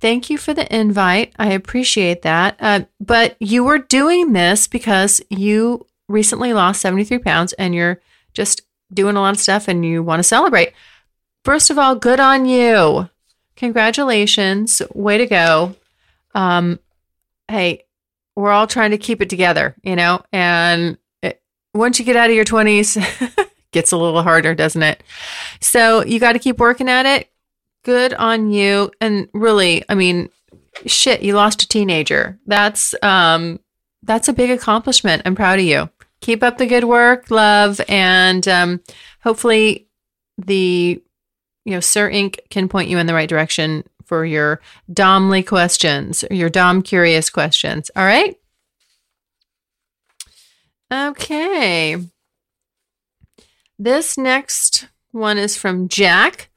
Thank 0.00 0.28
you 0.28 0.36
for 0.36 0.52
the 0.52 0.72
invite. 0.74 1.32
I 1.38 1.52
appreciate 1.52 2.22
that. 2.22 2.56
Uh, 2.60 2.80
but 3.00 3.36
you 3.40 3.64
were 3.64 3.78
doing 3.78 4.32
this 4.32 4.66
because 4.66 5.20
you 5.30 5.86
recently 6.08 6.52
lost 6.52 6.82
73 6.82 7.18
pounds 7.18 7.54
and 7.54 7.74
you're 7.74 8.00
just 8.34 8.62
doing 8.92 9.16
a 9.16 9.20
lot 9.20 9.34
of 9.34 9.40
stuff 9.40 9.68
and 9.68 9.84
you 9.84 10.02
want 10.02 10.20
to 10.20 10.24
celebrate. 10.24 10.72
First 11.44 11.70
of 11.70 11.78
all, 11.78 11.94
good 11.94 12.20
on 12.20 12.44
you. 12.44 13.08
Congratulations. 13.56 14.82
Way 14.94 15.18
to 15.18 15.26
go. 15.26 15.74
Um, 16.34 16.80
hey, 17.48 17.84
we're 18.34 18.50
all 18.50 18.66
trying 18.66 18.90
to 18.90 18.98
keep 18.98 19.22
it 19.22 19.30
together, 19.30 19.74
you 19.82 19.96
know? 19.96 20.22
And 20.32 20.98
it, 21.22 21.40
once 21.72 21.98
you 21.98 22.04
get 22.04 22.16
out 22.16 22.30
of 22.30 22.36
your 22.36 22.44
20s, 22.44 23.46
gets 23.74 23.92
a 23.92 23.98
little 23.98 24.22
harder, 24.22 24.54
doesn't 24.54 24.82
it? 24.82 25.02
So 25.60 26.02
you 26.04 26.18
got 26.18 26.32
to 26.32 26.38
keep 26.38 26.58
working 26.58 26.88
at 26.88 27.04
it. 27.04 27.28
Good 27.84 28.14
on 28.14 28.50
you. 28.50 28.90
And 29.02 29.28
really, 29.34 29.84
I 29.90 29.94
mean, 29.94 30.30
shit, 30.86 31.22
you 31.22 31.34
lost 31.34 31.62
a 31.62 31.68
teenager. 31.68 32.38
That's 32.46 32.94
um 33.02 33.60
that's 34.02 34.28
a 34.28 34.32
big 34.32 34.50
accomplishment. 34.50 35.22
I'm 35.26 35.34
proud 35.34 35.58
of 35.58 35.64
you. 35.66 35.90
Keep 36.20 36.42
up 36.42 36.56
the 36.56 36.66
good 36.66 36.84
work, 36.84 37.30
love, 37.30 37.80
and 37.88 38.46
um 38.48 38.80
hopefully 39.22 39.88
the 40.38 41.02
you 41.66 41.72
know, 41.72 41.80
Sir 41.80 42.10
Inq 42.10 42.38
can 42.50 42.68
point 42.68 42.88
you 42.88 42.98
in 42.98 43.06
the 43.06 43.14
right 43.14 43.28
direction 43.28 43.84
for 44.04 44.24
your 44.24 44.60
Domly 44.90 45.46
questions, 45.46 46.24
your 46.30 46.50
Dom 46.50 46.82
curious 46.82 47.30
questions. 47.30 47.90
All 47.96 48.04
right. 48.04 48.36
Okay. 50.92 51.98
This 53.78 54.16
next 54.16 54.88
one 55.10 55.36
is 55.38 55.56
from 55.56 55.88
Jack. 55.88 56.50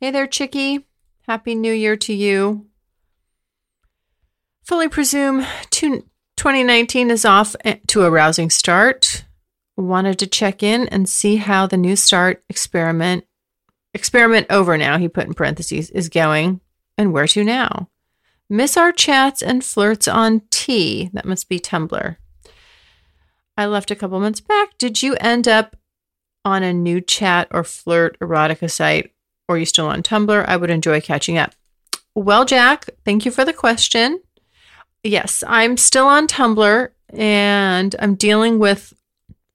Hey 0.00 0.10
there, 0.10 0.26
Chicky. 0.26 0.86
Happy 1.26 1.54
New 1.54 1.72
Year 1.72 1.96
to 1.96 2.12
you. 2.12 2.66
Fully 4.64 4.88
presume 4.88 5.46
2019 5.70 7.10
is 7.10 7.24
off 7.24 7.54
to 7.86 8.02
a 8.02 8.10
rousing 8.10 8.50
start. 8.50 9.24
Wanted 9.76 10.18
to 10.20 10.26
check 10.26 10.62
in 10.62 10.88
and 10.88 11.08
see 11.08 11.36
how 11.36 11.66
the 11.66 11.76
New 11.76 11.96
Start 11.96 12.42
experiment 12.48 13.24
Experiment 13.96 14.46
over 14.50 14.76
now, 14.76 14.98
he 14.98 15.08
put 15.08 15.26
in 15.26 15.32
parentheses, 15.32 15.88
is 15.88 16.10
going. 16.10 16.60
And 16.98 17.14
where 17.14 17.26
to 17.28 17.42
now? 17.42 17.88
Miss 18.46 18.76
our 18.76 18.92
chats 18.92 19.40
and 19.40 19.64
flirts 19.64 20.06
on 20.06 20.42
T. 20.50 21.08
That 21.14 21.24
must 21.24 21.48
be 21.48 21.58
Tumblr. 21.58 22.16
I 23.56 23.66
left 23.66 23.90
a 23.90 23.96
couple 23.96 24.20
months 24.20 24.40
back. 24.40 24.76
Did 24.78 25.02
you 25.02 25.16
end 25.20 25.48
up 25.48 25.76
on 26.44 26.62
a 26.62 26.72
new 26.72 27.00
chat 27.00 27.48
or 27.50 27.64
flirt 27.64 28.18
erotica 28.20 28.70
site? 28.70 29.12
Or 29.48 29.56
are 29.56 29.58
you 29.58 29.66
still 29.66 29.86
on 29.86 30.02
Tumblr? 30.02 30.44
I 30.46 30.56
would 30.56 30.70
enjoy 30.70 31.00
catching 31.00 31.38
up. 31.38 31.54
Well, 32.14 32.44
Jack, 32.44 32.88
thank 33.04 33.24
you 33.24 33.30
for 33.30 33.44
the 33.44 33.52
question. 33.52 34.22
Yes, 35.02 35.44
I'm 35.46 35.76
still 35.76 36.06
on 36.06 36.26
Tumblr 36.26 36.90
and 37.10 37.96
I'm 37.98 38.14
dealing 38.14 38.58
with 38.58 38.92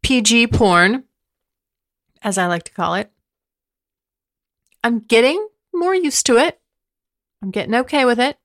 PG 0.03 0.47
porn, 0.47 1.03
as 2.21 2.37
I 2.37 2.47
like 2.47 2.63
to 2.63 2.71
call 2.71 2.95
it. 2.95 3.11
I'm 4.83 4.99
getting 4.99 5.47
more 5.73 5.93
used 5.93 6.25
to 6.27 6.37
it. 6.37 6.59
I'm 7.41 7.51
getting 7.51 7.75
okay 7.75 8.05
with 8.05 8.19
it. 8.19 8.37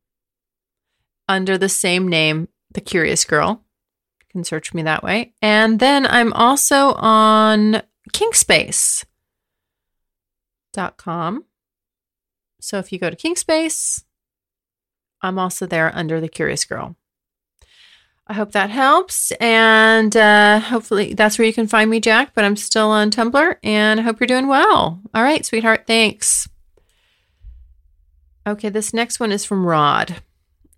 under 1.27 1.57
the 1.57 1.69
same 1.69 2.07
name, 2.07 2.47
The 2.71 2.81
Curious 2.81 3.23
Girl. 3.23 3.63
You 4.19 4.25
can 4.29 4.43
search 4.43 4.71
me 4.73 4.83
that 4.83 5.03
way. 5.03 5.33
And 5.41 5.79
then 5.79 6.05
I'm 6.05 6.33
also 6.33 6.93
on 6.95 7.81
kinkspace.com. 8.11 9.05
So 12.59 12.77
if 12.79 12.91
you 12.91 12.99
go 12.99 13.09
to 13.09 13.15
Kinkspace, 13.15 14.03
I'm 15.21 15.39
also 15.39 15.65
there 15.65 15.95
under 15.95 16.19
The 16.19 16.27
Curious 16.27 16.65
Girl. 16.65 16.97
I 18.27 18.33
hope 18.33 18.53
that 18.53 18.69
helps. 18.69 19.31
And 19.33 20.15
uh, 20.17 20.59
hopefully 20.59 21.13
that's 21.13 21.37
where 21.37 21.45
you 21.45 21.53
can 21.53 21.67
find 21.67 21.89
me, 21.89 21.99
Jack. 21.99 22.33
But 22.33 22.43
I'm 22.43 22.55
still 22.55 22.89
on 22.89 23.11
Tumblr 23.11 23.55
and 23.63 23.99
I 23.99 24.03
hope 24.03 24.19
you're 24.19 24.27
doing 24.27 24.47
well. 24.47 24.99
All 25.13 25.23
right, 25.23 25.45
sweetheart. 25.45 25.85
Thanks. 25.85 26.49
Okay, 28.47 28.69
this 28.69 28.93
next 28.93 29.19
one 29.19 29.31
is 29.31 29.45
from 29.45 29.65
Rod. 29.65 30.21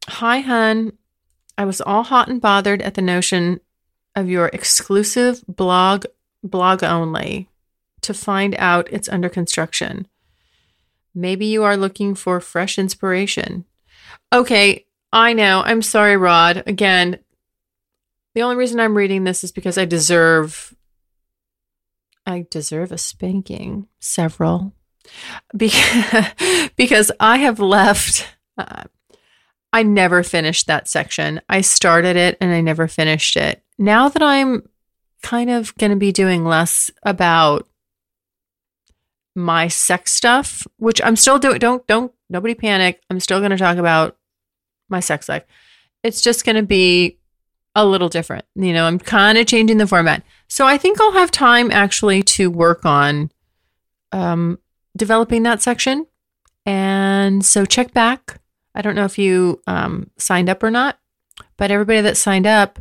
Hi, 0.08 0.40
hun. 0.40 0.94
I 1.58 1.66
was 1.66 1.82
all 1.82 2.04
hot 2.04 2.28
and 2.28 2.40
bothered 2.40 2.82
at 2.82 2.94
the 2.94 3.02
notion 3.02 3.60
of 4.16 4.30
your 4.30 4.48
exclusive 4.54 5.44
blog, 5.48 6.06
blog 6.44 6.84
only, 6.84 7.50
to 8.02 8.14
find 8.14 8.56
out 8.58 8.92
it's 8.92 9.10
under 9.10 9.28
construction. 9.28 10.08
Maybe 11.14 11.46
you 11.48 11.64
are 11.64 11.76
looking 11.76 12.16
for 12.16 12.40
fresh 12.40 12.78
inspiration. 12.78 13.66
Okay, 14.32 14.86
I 15.12 15.34
know. 15.34 15.62
I'm 15.66 15.82
sorry, 15.82 16.16
Rod. 16.16 16.64
Again, 16.68 17.20
the 18.38 18.44
only 18.44 18.56
reason 18.56 18.80
I'm 18.80 18.96
reading 18.96 19.24
this 19.24 19.44
is 19.44 19.52
because 19.52 19.80
I 19.80 19.86
deserve 19.86 20.76
I 22.28 22.46
deserve 22.52 22.92
a 22.92 22.98
spanking, 23.00 23.88
several. 24.00 24.74
Because, 25.56 26.34
because 26.76 27.12
I 27.20 27.38
have 27.38 27.60
left 27.60 28.28
uh, 28.60 28.84
I 29.74 29.82
never 29.82 30.22
finished 30.22 30.68
that 30.68 30.88
section. 30.88 31.42
I 31.50 31.62
started 31.62 32.16
it 32.16 32.38
and 32.40 32.52
I 32.52 32.62
never 32.62 32.88
finished 32.88 33.38
it. 33.38 33.64
Now 33.80 34.08
that 34.08 34.22
I'm 34.22 34.70
kind 35.24 35.50
of 35.50 35.76
going 35.78 35.90
to 35.90 35.98
be 35.98 36.12
doing 36.12 36.46
less 36.46 36.92
about 37.02 37.68
my 39.34 39.68
sex 39.68 40.12
stuff, 40.12 40.68
which 40.78 41.02
I'm 41.02 41.16
still 41.16 41.40
doing 41.40 41.58
don't 41.58 41.88
don't 41.88 42.12
nobody 42.30 42.54
panic. 42.54 43.02
I'm 43.10 43.20
still 43.20 43.40
going 43.40 43.50
to 43.50 43.58
talk 43.58 43.78
about 43.78 44.16
my 44.90 45.00
sex 45.00 45.28
life. 45.28 45.44
It's 46.04 46.22
just 46.22 46.46
going 46.46 46.58
to 46.58 46.62
be 46.62 47.18
a 47.78 47.86
little 47.86 48.10
different. 48.10 48.44
You 48.56 48.74
know, 48.74 48.88
I'm 48.88 48.98
kind 48.98 49.38
of 49.38 49.46
changing 49.46 49.78
the 49.78 49.86
format. 49.86 50.24
So 50.48 50.66
I 50.66 50.80
think 50.80 51.00
I'll 51.00 51.14
have 51.14 51.30
time 51.30 51.70
actually 51.70 52.24
to 52.24 52.50
work 52.50 52.86
on 52.86 53.32
um, 54.12 54.58
developing 54.98 55.44
that 55.44 55.62
section. 55.62 56.08
And 56.66 57.46
so 57.46 57.66
check 57.66 57.94
back. 57.94 58.42
I 58.74 58.82
don't 58.82 58.96
know 58.96 59.06
if 59.06 59.20
you 59.20 59.62
um, 59.68 60.10
signed 60.18 60.50
up 60.50 60.64
or 60.64 60.72
not, 60.72 61.00
but 61.56 61.70
everybody 61.70 62.02
that 62.02 62.18
signed 62.18 62.48
up, 62.48 62.80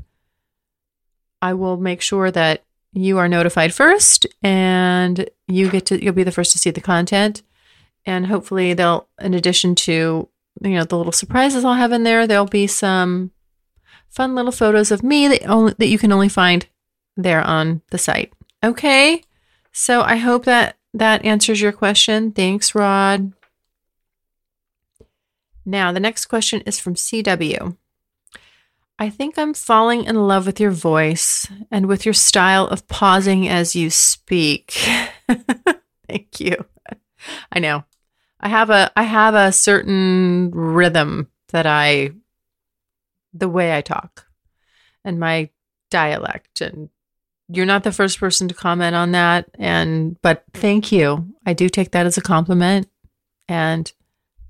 I 1.42 1.52
will 1.52 1.76
make 1.76 2.00
sure 2.00 2.30
that 2.30 2.64
you 2.92 3.18
are 3.18 3.28
notified 3.28 3.74
first 3.74 4.26
and 4.42 5.28
you 5.46 5.70
get 5.70 5.84
to 5.86 6.02
you'll 6.02 6.14
be 6.14 6.22
the 6.22 6.32
first 6.32 6.52
to 6.52 6.58
see 6.58 6.70
the 6.70 6.80
content 6.80 7.42
and 8.06 8.26
hopefully 8.26 8.72
they'll 8.72 9.06
in 9.20 9.34
addition 9.34 9.74
to 9.74 10.30
you 10.62 10.70
know 10.70 10.84
the 10.84 10.96
little 10.96 11.12
surprises 11.12 11.62
I'll 11.62 11.74
have 11.74 11.92
in 11.92 12.04
there 12.04 12.26
there'll 12.26 12.46
be 12.46 12.66
some 12.66 13.32
fun 14.08 14.34
little 14.34 14.52
photos 14.52 14.90
of 14.90 15.02
me 15.02 15.28
that 15.28 15.46
only 15.46 15.74
that 15.78 15.88
you 15.88 15.98
can 15.98 16.12
only 16.12 16.28
find 16.28 16.66
there 17.16 17.42
on 17.42 17.82
the 17.90 17.98
site. 17.98 18.32
Okay? 18.62 19.22
So 19.72 20.02
I 20.02 20.16
hope 20.16 20.44
that 20.44 20.76
that 20.94 21.24
answers 21.24 21.60
your 21.60 21.72
question. 21.72 22.32
Thanks, 22.32 22.74
Rod. 22.74 23.32
Now, 25.64 25.92
the 25.92 26.00
next 26.00 26.26
question 26.26 26.62
is 26.62 26.78
from 26.78 26.94
CW. 26.94 27.76
I 28.98 29.10
think 29.10 29.38
I'm 29.38 29.52
falling 29.52 30.04
in 30.04 30.16
love 30.16 30.46
with 30.46 30.58
your 30.58 30.70
voice 30.70 31.46
and 31.70 31.86
with 31.86 32.06
your 32.06 32.14
style 32.14 32.66
of 32.66 32.88
pausing 32.88 33.46
as 33.46 33.76
you 33.76 33.90
speak. 33.90 34.70
Thank 36.08 36.40
you. 36.40 36.64
I 37.52 37.58
know. 37.58 37.84
I 38.40 38.48
have 38.48 38.70
a 38.70 38.90
I 38.96 39.02
have 39.02 39.34
a 39.34 39.52
certain 39.52 40.50
rhythm 40.52 41.28
that 41.48 41.66
I 41.66 42.12
the 43.38 43.48
way 43.48 43.76
I 43.76 43.80
talk 43.80 44.26
and 45.04 45.20
my 45.20 45.50
dialect 45.90 46.60
and 46.60 46.88
you're 47.48 47.66
not 47.66 47.84
the 47.84 47.92
first 47.92 48.18
person 48.18 48.48
to 48.48 48.54
comment 48.54 48.96
on 48.96 49.12
that 49.12 49.48
and 49.58 50.20
but 50.20 50.44
thank 50.52 50.90
you. 50.90 51.32
I 51.44 51.52
do 51.52 51.68
take 51.68 51.92
that 51.92 52.06
as 52.06 52.18
a 52.18 52.22
compliment 52.22 52.88
and 53.48 53.92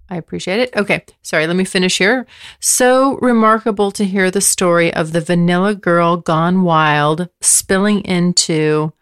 I 0.08 0.16
appreciate 0.16 0.60
it. 0.60 0.76
Okay, 0.76 1.04
sorry, 1.22 1.46
let 1.46 1.56
me 1.56 1.64
finish 1.64 1.98
here. 1.98 2.26
So 2.60 3.18
remarkable 3.18 3.90
to 3.92 4.04
hear 4.04 4.30
the 4.30 4.40
story 4.40 4.94
of 4.94 5.12
the 5.12 5.20
vanilla 5.20 5.74
girl 5.74 6.16
gone 6.16 6.62
wild 6.62 7.28
spilling 7.40 8.02
into 8.02 8.92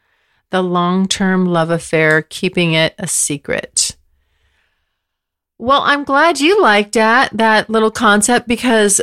the 0.50 0.62
long-term 0.62 1.46
love 1.46 1.70
affair, 1.70 2.22
keeping 2.22 2.72
it 2.72 2.94
a 2.98 3.06
secret. 3.06 3.96
Well, 5.58 5.82
I'm 5.82 6.04
glad 6.04 6.40
you 6.40 6.60
liked 6.60 6.94
that 6.94 7.36
that 7.36 7.70
little 7.70 7.90
concept 7.90 8.48
because 8.48 9.00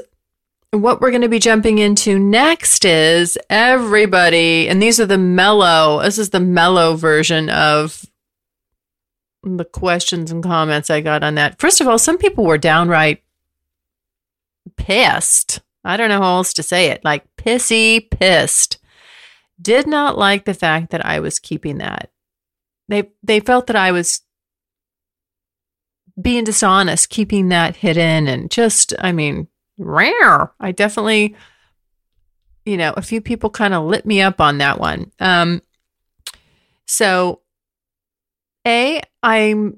what 0.72 1.02
we're 1.02 1.12
going 1.12 1.22
to 1.22 1.30
be 1.30 1.40
jumping 1.40 1.80
into 1.80 2.18
next 2.18 2.86
is 2.86 3.38
everybody, 3.50 4.70
and 4.70 4.82
these 4.82 5.00
are 5.00 5.06
the 5.06 5.18
mellow, 5.18 6.02
this 6.02 6.18
is 6.18 6.30
the 6.30 6.40
mellow 6.40 6.96
version 6.96 7.50
of 7.50 8.06
the 9.44 9.66
questions 9.66 10.32
and 10.32 10.44
comments 10.44 10.90
I 10.90 11.02
got 11.02 11.24
on 11.24 11.36
that. 11.36 11.60
First 11.60 11.82
of 11.82 11.88
all, 11.88 11.98
some 11.98 12.18
people 12.18 12.46
were 12.46 12.58
downright 12.58 13.24
pissed. 14.78 15.60
I 15.84 15.98
don't 15.98 16.10
know 16.10 16.22
how 16.22 16.36
else 16.38 16.54
to 16.54 16.64
say 16.64 16.88
it, 16.88 17.04
like 17.04 17.26
pissy 17.36 18.10
pissed. 18.10 18.78
Did 19.62 19.88
not 19.88 20.18
like 20.18 20.46
the 20.46 20.54
fact 20.54 20.92
that 20.92 21.06
I 21.06 21.20
was 21.20 21.40
keeping 21.40 21.80
that. 21.80 22.12
They 22.88 23.12
they 23.24 23.40
felt 23.40 23.68
that 23.68 23.76
I 23.76 23.92
was 23.92 24.22
being 26.20 26.44
dishonest, 26.44 27.10
keeping 27.10 27.50
that 27.50 27.78
hidden 27.78 28.28
and 28.28 28.50
just 28.50 28.94
I 29.00 29.12
mean, 29.12 29.48
rare. 29.82 30.52
I 30.60 30.72
definitely, 30.72 31.36
you 32.66 32.78
know, 32.78 32.94
a 32.96 33.02
few 33.02 33.22
people 33.22 33.50
kind 33.50 33.74
of 33.74 33.86
lit 33.86 34.06
me 34.06 34.22
up 34.22 34.40
on 34.40 34.60
that 34.60 34.80
one. 34.80 35.12
Um, 35.20 35.62
so, 36.86 37.42
A, 38.68 39.02
I'm 39.24 39.78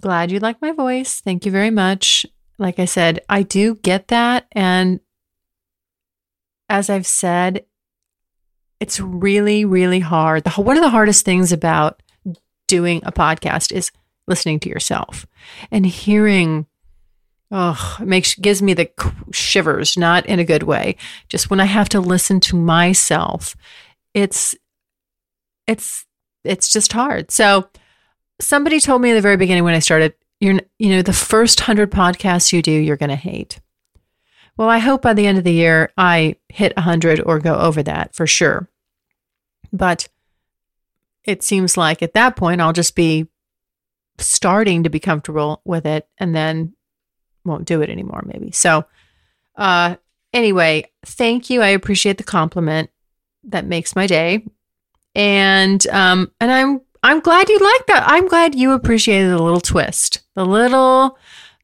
glad 0.00 0.30
you 0.30 0.38
like 0.38 0.62
my 0.62 0.72
voice. 0.72 1.20
Thank 1.20 1.44
you 1.44 1.52
very 1.52 1.70
much. 1.70 2.24
Like 2.58 2.78
I 2.78 2.84
said, 2.84 3.20
I 3.28 3.42
do 3.42 3.76
get 3.76 4.08
that. 4.08 4.46
And 4.52 5.00
as 6.68 6.90
I've 6.90 7.06
said, 7.06 7.64
it's 8.80 9.00
really, 9.00 9.64
really 9.64 10.00
hard. 10.00 10.44
The, 10.44 10.50
one 10.50 10.76
of 10.76 10.82
the 10.82 10.90
hardest 10.90 11.24
things 11.24 11.52
about 11.52 12.02
doing 12.68 13.00
a 13.04 13.12
podcast 13.12 13.72
is 13.72 13.90
listening 14.26 14.60
to 14.60 14.68
yourself 14.68 15.26
and 15.70 15.86
hearing 15.86 16.66
Oh, 17.50 17.96
it 18.00 18.06
makes 18.06 18.34
gives 18.34 18.60
me 18.60 18.74
the 18.74 18.90
shivers, 19.32 19.96
not 19.96 20.26
in 20.26 20.38
a 20.38 20.44
good 20.44 20.64
way. 20.64 20.96
Just 21.28 21.48
when 21.48 21.60
I 21.60 21.64
have 21.64 21.88
to 21.90 22.00
listen 22.00 22.40
to 22.40 22.56
myself, 22.56 23.56
it's 24.12 24.54
it's 25.66 26.04
it's 26.44 26.70
just 26.70 26.92
hard. 26.92 27.30
So 27.30 27.68
somebody 28.40 28.80
told 28.80 29.00
me 29.00 29.10
in 29.10 29.16
the 29.16 29.22
very 29.22 29.36
beginning 29.36 29.64
when 29.64 29.74
I 29.74 29.78
started, 29.78 30.14
you're 30.40 30.60
you 30.78 30.90
know, 30.90 31.02
the 31.02 31.12
first 31.12 31.60
100 31.60 31.90
podcasts 31.90 32.52
you 32.52 32.62
do, 32.62 32.72
you're 32.72 32.96
going 32.96 33.10
to 33.10 33.16
hate. 33.16 33.60
Well, 34.56 34.68
I 34.68 34.78
hope 34.78 35.02
by 35.02 35.14
the 35.14 35.26
end 35.26 35.38
of 35.38 35.44
the 35.44 35.52
year 35.52 35.92
I 35.96 36.36
hit 36.48 36.76
100 36.76 37.20
or 37.24 37.38
go 37.38 37.54
over 37.54 37.82
that 37.82 38.14
for 38.14 38.26
sure. 38.26 38.68
But 39.72 40.08
it 41.24 41.42
seems 41.42 41.76
like 41.76 42.02
at 42.02 42.14
that 42.14 42.36
point 42.36 42.60
I'll 42.60 42.72
just 42.72 42.96
be 42.96 43.28
starting 44.18 44.82
to 44.82 44.90
be 44.90 44.98
comfortable 44.98 45.60
with 45.64 45.86
it 45.86 46.08
and 46.18 46.34
then 46.34 46.74
won't 47.48 47.66
do 47.66 47.82
it 47.82 47.90
anymore, 47.90 48.22
maybe. 48.24 48.52
So, 48.52 48.84
uh, 49.56 49.96
anyway, 50.32 50.84
thank 51.04 51.50
you. 51.50 51.62
I 51.62 51.68
appreciate 51.68 52.18
the 52.18 52.24
compliment. 52.24 52.90
That 53.44 53.66
makes 53.66 53.96
my 53.96 54.06
day. 54.06 54.44
And 55.14 55.84
um, 55.88 56.30
and 56.40 56.50
I'm 56.50 56.80
I'm 57.02 57.20
glad 57.20 57.48
you 57.48 57.58
like 57.58 57.86
that. 57.86 58.04
I'm 58.06 58.28
glad 58.28 58.54
you 58.54 58.72
appreciated 58.72 59.30
the 59.30 59.42
little 59.42 59.60
twist, 59.60 60.20
the 60.34 60.44
little 60.44 61.18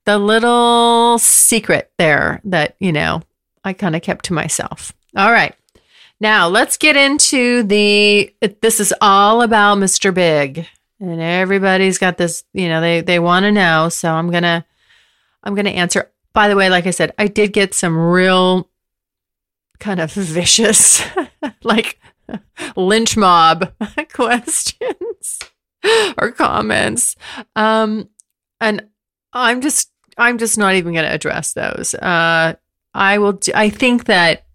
the 0.04 0.18
little 0.18 1.18
secret 1.18 1.92
there 1.98 2.40
that 2.44 2.76
you 2.78 2.92
know 2.92 3.22
I 3.64 3.72
kind 3.72 3.96
of 3.96 4.02
kept 4.02 4.26
to 4.26 4.32
myself. 4.32 4.92
All 5.16 5.32
right. 5.32 5.54
Now 6.20 6.48
let's 6.48 6.76
get 6.76 6.96
into 6.96 7.64
the. 7.64 8.34
This 8.60 8.80
is 8.80 8.94
all 9.00 9.42
about 9.42 9.78
Mr. 9.78 10.14
Big, 10.14 10.66
and 11.00 11.20
everybody's 11.20 11.98
got 11.98 12.16
this. 12.16 12.44
You 12.52 12.68
know, 12.68 12.80
they 12.80 13.00
they 13.00 13.18
want 13.18 13.44
to 13.44 13.52
know. 13.52 13.88
So 13.88 14.10
I'm 14.10 14.30
gonna 14.30 14.64
I'm 15.44 15.54
going 15.54 15.66
to 15.66 15.70
answer. 15.70 16.10
By 16.32 16.48
the 16.48 16.56
way, 16.56 16.68
like 16.68 16.86
I 16.86 16.90
said, 16.90 17.12
I 17.18 17.28
did 17.28 17.52
get 17.52 17.74
some 17.74 17.96
real 17.96 18.68
kind 19.78 20.00
of 20.00 20.12
vicious, 20.12 21.02
like 21.62 22.00
lynch 22.76 23.16
mob 23.16 23.72
questions 24.12 25.38
or 26.18 26.32
comments. 26.32 27.14
Um, 27.54 28.08
and 28.60 28.88
I'm 29.32 29.60
just, 29.60 29.90
I'm 30.16 30.38
just 30.38 30.58
not 30.58 30.74
even 30.74 30.94
going 30.94 31.04
to 31.04 31.12
address 31.12 31.52
those. 31.52 31.94
Uh, 31.94 32.54
I 32.94 33.18
will. 33.18 33.38
I 33.54 33.70
think 33.70 34.04
that 34.04 34.46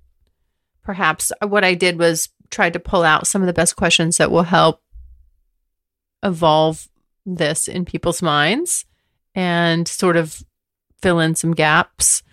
perhaps 0.83 1.31
what 1.45 1.63
I 1.63 1.75
did 1.75 1.99
was 1.99 2.29
try 2.49 2.69
to 2.69 2.79
pull 2.79 3.03
out 3.03 3.27
some 3.27 3.41
of 3.41 3.47
the 3.47 3.53
best 3.53 3.75
questions 3.75 4.17
that 4.17 4.31
will 4.31 4.43
help 4.43 4.81
evolve 6.23 6.87
this 7.25 7.67
in 7.67 7.85
people's 7.85 8.21
minds 8.21 8.85
and 9.35 9.87
sort 9.87 10.17
of 10.17 10.43
fill 11.01 11.19
in 11.19 11.35
some 11.35 11.53
gaps 11.53 12.23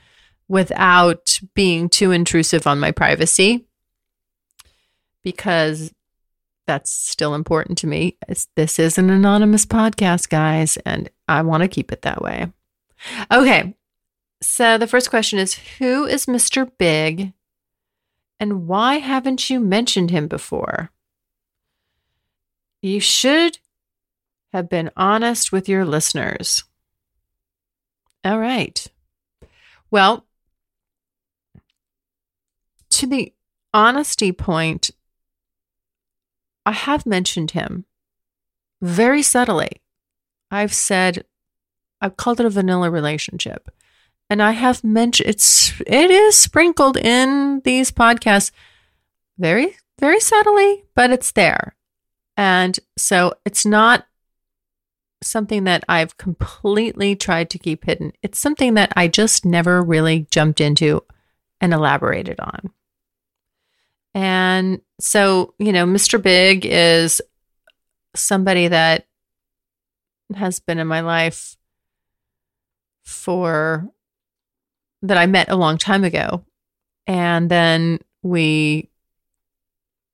without 0.48 1.40
being 1.55 1.88
too 1.88 2.12
intrusive 2.12 2.66
on 2.66 2.79
my 2.79 2.90
privacy 2.90 3.66
because 5.22 5.92
that's 6.66 6.90
still 6.90 7.35
important 7.35 7.79
to 7.79 7.87
me. 7.87 8.16
This 8.55 8.79
is 8.79 8.98
an 8.98 9.11
anonymous 9.11 9.66
podcast, 9.66 10.29
guys, 10.29 10.76
and 10.79 11.09
I 11.29 11.42
want 11.42 11.62
to 11.62 11.68
keep 11.68 11.92
it 11.92 12.02
that 12.02 12.22
way. 12.22 12.52
Okay. 13.31 13.74
So 14.42 14.79
the 14.79 14.87
first 14.87 15.11
question 15.11 15.38
is 15.38 15.55
Who 15.79 16.07
is 16.07 16.26
Mr. 16.26 16.70
Big 16.79 17.33
and 18.38 18.66
why 18.66 18.96
haven't 18.96 19.48
you 19.48 19.61
mentioned 19.61 20.11
him 20.11 20.29
before? 20.29 20.90
You 22.83 23.00
should 23.00 23.59
have 24.52 24.68
been 24.68 24.90
honest 24.96 25.52
with 25.52 25.68
your 25.68 25.85
listeners. 25.85 26.64
All 28.26 28.40
right. 28.40 28.84
Well, 29.88 30.26
to 32.90 33.06
the 33.06 33.32
honesty 33.72 34.32
point, 34.32 34.90
I 36.64 36.72
have 36.72 37.06
mentioned 37.06 37.52
him 37.52 37.84
very 38.82 39.22
subtly. 39.22 39.80
I've 40.50 40.74
said, 40.74 41.24
I've 42.00 42.16
called 42.16 42.40
it 42.40 42.46
a 42.46 42.50
vanilla 42.50 42.90
relationship. 42.90 43.70
And 44.28 44.42
I 44.42 44.50
have 44.52 44.82
mentioned 44.82 45.28
it's 45.28 45.80
it 45.86 46.10
is 46.10 46.36
sprinkled 46.36 46.96
in 46.96 47.60
these 47.64 47.92
podcasts 47.92 48.50
very, 49.38 49.76
very 50.00 50.18
subtly, 50.18 50.82
but 50.96 51.12
it's 51.12 51.30
there. 51.30 51.76
And 52.36 52.76
so 52.98 53.34
it's 53.44 53.64
not 53.64 54.04
something 55.22 55.64
that 55.64 55.85
I've 55.88 56.16
completely 56.18 57.16
tried 57.16 57.50
to 57.50 57.59
keep 57.59 57.85
hidden. 57.85 58.12
It's 58.22 58.38
something 58.38 58.74
that 58.74 58.92
I 58.96 59.09
just 59.09 59.44
never 59.44 59.83
really 59.83 60.26
jumped 60.31 60.61
into 60.61 61.02
and 61.61 61.72
elaborated 61.72 62.38
on. 62.40 62.70
And 64.14 64.81
so, 65.00 65.55
you 65.59 65.72
know, 65.72 65.87
Mr. 65.87 66.22
Big 66.22 66.64
is 66.64 67.20
somebody 68.14 68.68
that 68.68 69.07
has 70.35 70.59
been 70.61 70.79
in 70.79 70.87
my 70.87 71.00
life 71.00 71.57
for 73.05 73.88
that 75.02 75.18
I 75.18 75.26
met 75.26 75.50
a 75.50 75.57
long 75.57 75.79
time 75.79 76.05
ago. 76.05 76.44
And 77.07 77.50
then 77.50 78.00
we, 78.22 78.90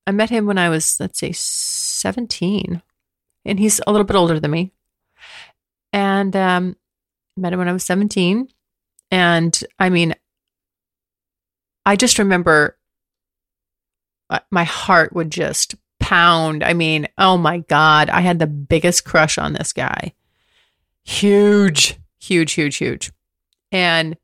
I 0.07 0.11
met 0.11 0.31
him 0.31 0.47
when 0.47 0.59
I 0.59 0.69
was, 0.69 0.99
let's 1.01 1.19
say, 1.19 1.33
17. 1.33 2.83
And 3.45 3.59
he's 3.59 3.81
a 3.87 3.91
little 3.91 4.07
bit 4.07 4.17
older 4.17 4.39
than 4.39 4.51
me. 4.51 4.73
And 5.93 6.35
um, 6.35 6.77
met 7.37 7.53
him 7.53 7.59
when 7.59 7.69
I 7.69 7.73
was 7.73 7.85
17. 7.85 8.49
And 9.11 9.65
I 9.79 9.91
mean, 9.91 10.15
I 11.85 11.97
just 11.97 12.19
remember 12.19 12.79
uh, 14.31 14.41
my 14.51 14.65
heart 14.65 15.13
would 15.13 15.31
just 15.31 15.75
pound. 16.01 16.65
I 16.65 16.73
mean, 16.73 17.09
oh 17.19 17.37
my 17.37 17.59
God, 17.59 18.09
I 18.11 18.21
had 18.21 18.39
the 18.39 18.47
biggest 18.47 19.05
crush 19.05 19.39
on 19.39 19.53
this 19.53 19.73
guy. 19.73 20.15
Huge, 21.05 21.99
huge, 22.21 22.53
huge, 22.53 22.77
huge. 22.77 23.13
And 23.71 24.17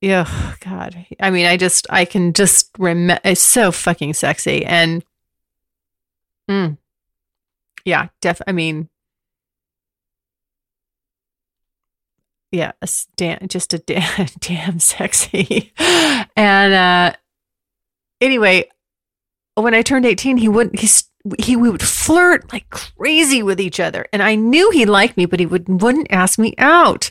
yeah, 0.00 0.54
God. 0.60 1.06
I 1.20 1.30
mean, 1.30 1.46
I 1.46 1.56
just, 1.56 1.86
I 1.90 2.04
can 2.04 2.32
just 2.32 2.70
remember, 2.78 3.20
it's 3.24 3.40
so 3.40 3.72
fucking 3.72 4.14
sexy. 4.14 4.64
And, 4.64 5.04
mm, 6.48 6.76
yeah, 7.84 8.08
def, 8.20 8.40
I 8.46 8.52
mean, 8.52 8.88
yeah, 12.54 12.72
damn, 13.16 13.48
just 13.48 13.74
a 13.74 13.78
damn, 13.78 14.28
damn 14.38 14.78
sexy. 14.78 15.72
and, 16.36 16.74
uh, 16.74 17.16
anyway, 18.20 18.68
when 19.54 19.74
I 19.74 19.82
turned 19.82 20.06
18, 20.06 20.36
he 20.36 20.48
wouldn't, 20.48 20.78
he's, 20.78 21.10
he 21.38 21.56
would 21.56 21.82
flirt 21.82 22.52
like 22.52 22.70
crazy 22.70 23.42
with 23.42 23.60
each 23.60 23.80
other. 23.80 24.06
And 24.12 24.22
I 24.22 24.34
knew 24.34 24.70
he 24.70 24.86
liked 24.86 25.16
me, 25.16 25.26
but 25.26 25.40
he 25.40 25.46
would, 25.46 25.82
wouldn't 25.82 26.08
ask 26.10 26.38
me 26.38 26.54
out. 26.58 27.10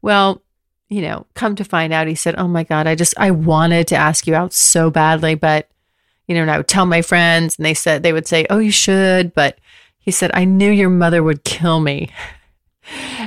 Well, 0.00 0.42
you 0.88 1.02
know, 1.02 1.26
come 1.34 1.54
to 1.56 1.64
find 1.64 1.92
out, 1.92 2.06
he 2.06 2.14
said, 2.14 2.36
Oh 2.38 2.48
my 2.48 2.64
God, 2.64 2.86
I 2.86 2.94
just, 2.94 3.14
I 3.18 3.30
wanted 3.30 3.88
to 3.88 3.96
ask 3.96 4.26
you 4.26 4.34
out 4.34 4.54
so 4.54 4.90
badly. 4.90 5.34
But, 5.34 5.68
you 6.26 6.34
know, 6.34 6.42
and 6.42 6.50
I 6.50 6.56
would 6.56 6.68
tell 6.68 6.86
my 6.86 7.02
friends 7.02 7.58
and 7.58 7.66
they 7.66 7.74
said, 7.74 8.02
they 8.02 8.12
would 8.12 8.26
say, 8.26 8.46
Oh, 8.48 8.58
you 8.58 8.70
should. 8.70 9.34
But 9.34 9.58
he 9.98 10.10
said, 10.10 10.30
I 10.32 10.44
knew 10.44 10.70
your 10.70 10.88
mother 10.88 11.22
would 11.22 11.44
kill 11.44 11.80
me. 11.80 12.10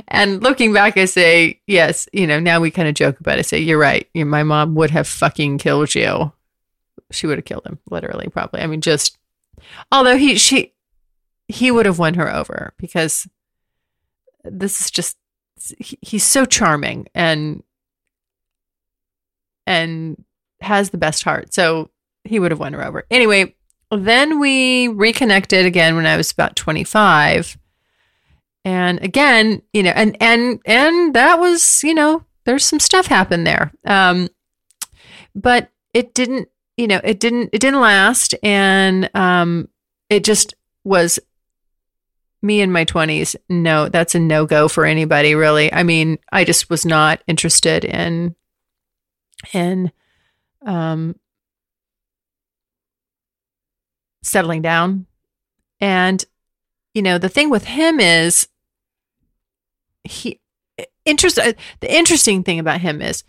And 0.08 0.41
looking 0.41 0.74
back, 0.74 0.97
I 0.97 1.06
say, 1.06 1.62
Yes, 1.67 2.08
you 2.13 2.28
know, 2.28 2.39
now 2.39 2.60
we 2.60 2.71
kind 2.71 2.88
of 2.88 2.95
joke 2.95 3.19
about 3.19 3.38
it. 3.38 3.39
I 3.39 3.43
say, 3.43 3.60
You're 3.60 3.80
right. 3.80 4.08
My 4.15 4.43
mom 4.43 4.76
would 4.76 4.91
have 4.91 5.08
fucking 5.08 5.58
killed 5.58 5.95
you 5.95 6.32
she 7.12 7.28
would 7.28 7.38
have 7.38 7.45
killed 7.45 7.65
him, 7.65 7.80
literally, 7.89 8.28
probably. 8.30 8.62
I 8.62 8.67
mean, 8.67 8.82
just 8.82 9.17
although 9.91 10.17
he 10.17 10.38
she 10.38 10.74
he 11.47 11.71
would 11.71 11.86
have 11.86 12.00
won 12.00 12.15
her 12.15 12.34
over 12.34 12.74
because 12.78 13.28
this 14.43 14.82
is 14.82 14.91
just 14.91 15.17
he, 15.78 15.97
he's 16.02 16.24
so 16.24 16.45
charming 16.45 17.08
and 17.13 17.63
and 19.67 20.24
has 20.62 20.89
the 20.89 20.97
best 20.97 21.24
heart. 21.24 21.54
So 21.54 21.91
he 22.24 22.39
would 22.39 22.52
have 22.52 22.60
won 22.60 22.74
her 22.74 22.86
over. 22.86 23.06
Anyway, 23.12 23.56
then 23.91 24.39
we 24.39 24.88
reconnected 24.88 25.65
again 25.65 25.95
when 25.95 26.06
I 26.06 26.17
was 26.17 26.32
about 26.32 26.56
25. 26.56 27.58
And 28.63 29.02
again, 29.04 29.62
you 29.74 29.84
know, 29.84 29.91
and 29.91 30.15
and 30.21 30.60
and 30.65 31.13
that 31.15 31.39
was, 31.39 31.82
you 31.84 31.93
know, 31.93 32.24
there's 32.45 32.65
some 32.65 32.80
stuff 32.80 33.08
happened 33.08 33.45
there. 33.47 33.71
Um 33.86 34.30
but 35.34 35.69
it 35.93 36.13
didn't 36.13 36.50
you 36.78 36.88
know, 36.88 37.02
it 37.04 37.19
didn't 37.19 37.50
it 37.54 37.60
didn't 37.60 37.82
last, 37.82 38.34
and 38.41 39.10
um, 39.15 39.67
it 40.10 40.24
just 40.24 40.56
was 40.84 41.19
me 42.43 42.60
in 42.60 42.71
my 42.71 42.84
20s 42.84 43.36
no 43.50 43.88
that's 43.88 44.15
a 44.15 44.19
no 44.19 44.47
go 44.47 44.67
for 44.67 44.84
anybody 44.84 45.36
really. 45.36 45.71
I 45.71 45.84
mean 45.84 46.17
i 46.32 46.43
just 46.43 46.71
was 46.71 46.88
not 46.88 47.21
interested 47.28 47.86
in 47.86 48.36
in 49.54 49.91
um 50.65 51.15
settling 54.24 54.63
down. 54.63 55.06
And 55.80 56.24
you 56.95 57.04
know 57.04 57.17
the 57.19 57.30
thing 57.30 57.52
with 57.52 57.65
him 57.65 58.00
is 58.00 58.47
he 60.03 60.39
interest 61.05 61.39
uh, 61.39 61.53
the 61.79 61.93
interesting 61.93 62.43
thing 62.43 62.59
about 62.59 62.81
him 62.81 63.01
is 63.01 63.23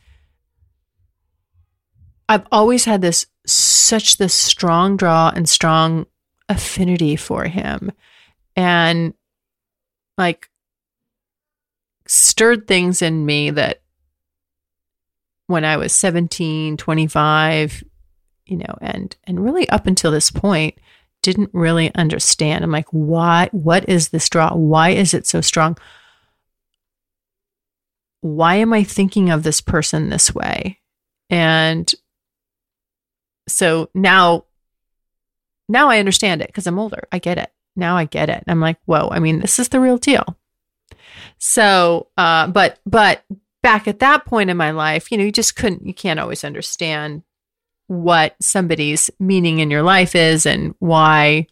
I've 2.29 2.47
always 2.51 2.85
had 2.85 3.03
this 3.03 3.27
such 3.47 4.17
this 4.17 4.35
strong 4.35 4.97
draw 4.97 5.33
and 5.35 5.49
strong 5.49 6.07
affinity 6.49 7.17
for 7.17 7.45
him 7.45 7.93
and 8.57 9.15
like 10.19 10.49
stirred 12.07 12.67
things 12.67 13.03
in 13.03 13.25
me 13.25 13.51
that 13.51 13.83
when 15.47 15.65
I 15.65 15.77
was 15.77 15.95
17, 15.95 16.77
25, 16.77 17.85
you 18.47 18.57
know, 18.57 18.79
and 18.81 19.15
and 19.25 19.43
really 19.43 19.69
up 19.69 19.87
until 19.87 20.11
this 20.11 20.31
point 20.31 20.79
didn't 21.23 21.51
really 21.53 21.95
understand. 21.95 22.65
I'm 22.65 22.73
like, 22.73 22.89
why 22.91 23.49
what 23.53 23.89
is 23.89 24.09
this 24.09 24.29
draw? 24.29 24.55
Why 24.55 24.91
is 24.91 25.15
it 25.15 25.27
so 25.27 25.41
strong? 25.41 25.77
Why 28.23 28.57
am 28.57 28.73
I 28.73 28.83
thinking 28.83 29.29
of 29.31 29.43
this 29.43 29.61
person 29.61 30.09
this 30.09 30.35
way? 30.35 30.81
And 31.29 31.93
so 33.47 33.91
now 33.95 34.45
now 35.69 35.89
I 35.89 35.99
understand 35.99 36.43
it 36.43 36.49
because 36.49 36.67
I'm 36.67 36.79
older. 36.79 37.09
I 37.11 37.19
get 37.19 37.39
it. 37.39 37.51
Now 37.75 37.97
I 37.97 38.05
get 38.05 38.29
it. 38.29 38.45
I'm 38.47 38.61
like, 38.61 38.79
whoa, 38.85 39.09
I 39.11 39.19
mean, 39.19 39.41
this 39.41 39.59
is 39.59 39.69
the 39.69 39.81
real 39.81 39.97
deal. 39.97 40.37
So, 41.39 42.09
uh, 42.17 42.49
but, 42.49 42.79
but 42.85 43.25
back 43.63 43.89
at 43.89 44.01
that 44.01 44.27
point 44.27 44.51
in 44.51 44.57
my 44.57 44.71
life, 44.71 45.11
you 45.11 45.19
know, 45.19 45.25
you 45.25 45.33
just 45.33 45.57
couldn't, 45.57 45.87
you 45.87 45.95
can't 45.95 46.21
always 46.21 46.45
understand 46.45 47.23
what 47.87 48.37
somebody's 48.41 49.11
meaning 49.19 49.59
in 49.59 49.71
your 49.71 49.83
life 49.83 50.15
is 50.15 50.47
and 50.47 50.75
why, 50.79 51.47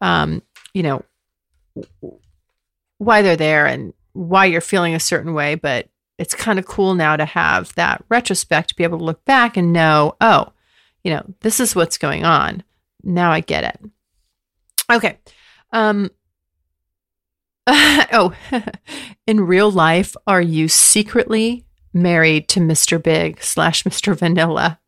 um, 0.00 0.42
you 0.74 0.82
know, 0.82 1.04
why 2.98 3.22
they're 3.22 3.36
there 3.36 3.66
and 3.66 3.92
why 4.12 4.46
you're 4.46 4.60
feeling 4.60 4.94
a 4.94 5.00
certain 5.00 5.34
way. 5.34 5.54
But 5.54 5.88
it's 6.22 6.34
kind 6.34 6.58
of 6.58 6.66
cool 6.66 6.94
now 6.94 7.16
to 7.16 7.24
have 7.24 7.74
that 7.74 8.04
retrospect 8.08 8.70
to 8.70 8.76
be 8.76 8.84
able 8.84 8.98
to 8.98 9.04
look 9.04 9.24
back 9.24 9.56
and 9.56 9.72
know, 9.72 10.16
oh, 10.20 10.52
you 11.02 11.12
know, 11.12 11.24
this 11.40 11.60
is 11.60 11.74
what's 11.74 11.98
going 11.98 12.24
on. 12.24 12.62
Now 13.02 13.32
I 13.32 13.40
get 13.40 13.64
it. 13.64 13.90
Okay. 14.90 15.18
Um 15.72 16.10
oh, 17.66 18.34
in 19.26 19.40
real 19.40 19.70
life, 19.70 20.16
are 20.26 20.42
you 20.42 20.68
secretly 20.68 21.64
married 21.92 22.48
to 22.48 22.60
Mr. 22.60 23.02
Big 23.02 23.42
slash 23.42 23.84
Mr. 23.84 24.16
Vanilla. 24.16 24.78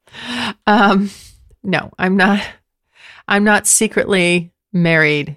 Um, 0.66 1.10
no, 1.62 1.92
I'm 1.98 2.16
not. 2.16 2.42
I'm 3.26 3.44
not 3.44 3.66
secretly 3.66 4.52
married 4.72 5.36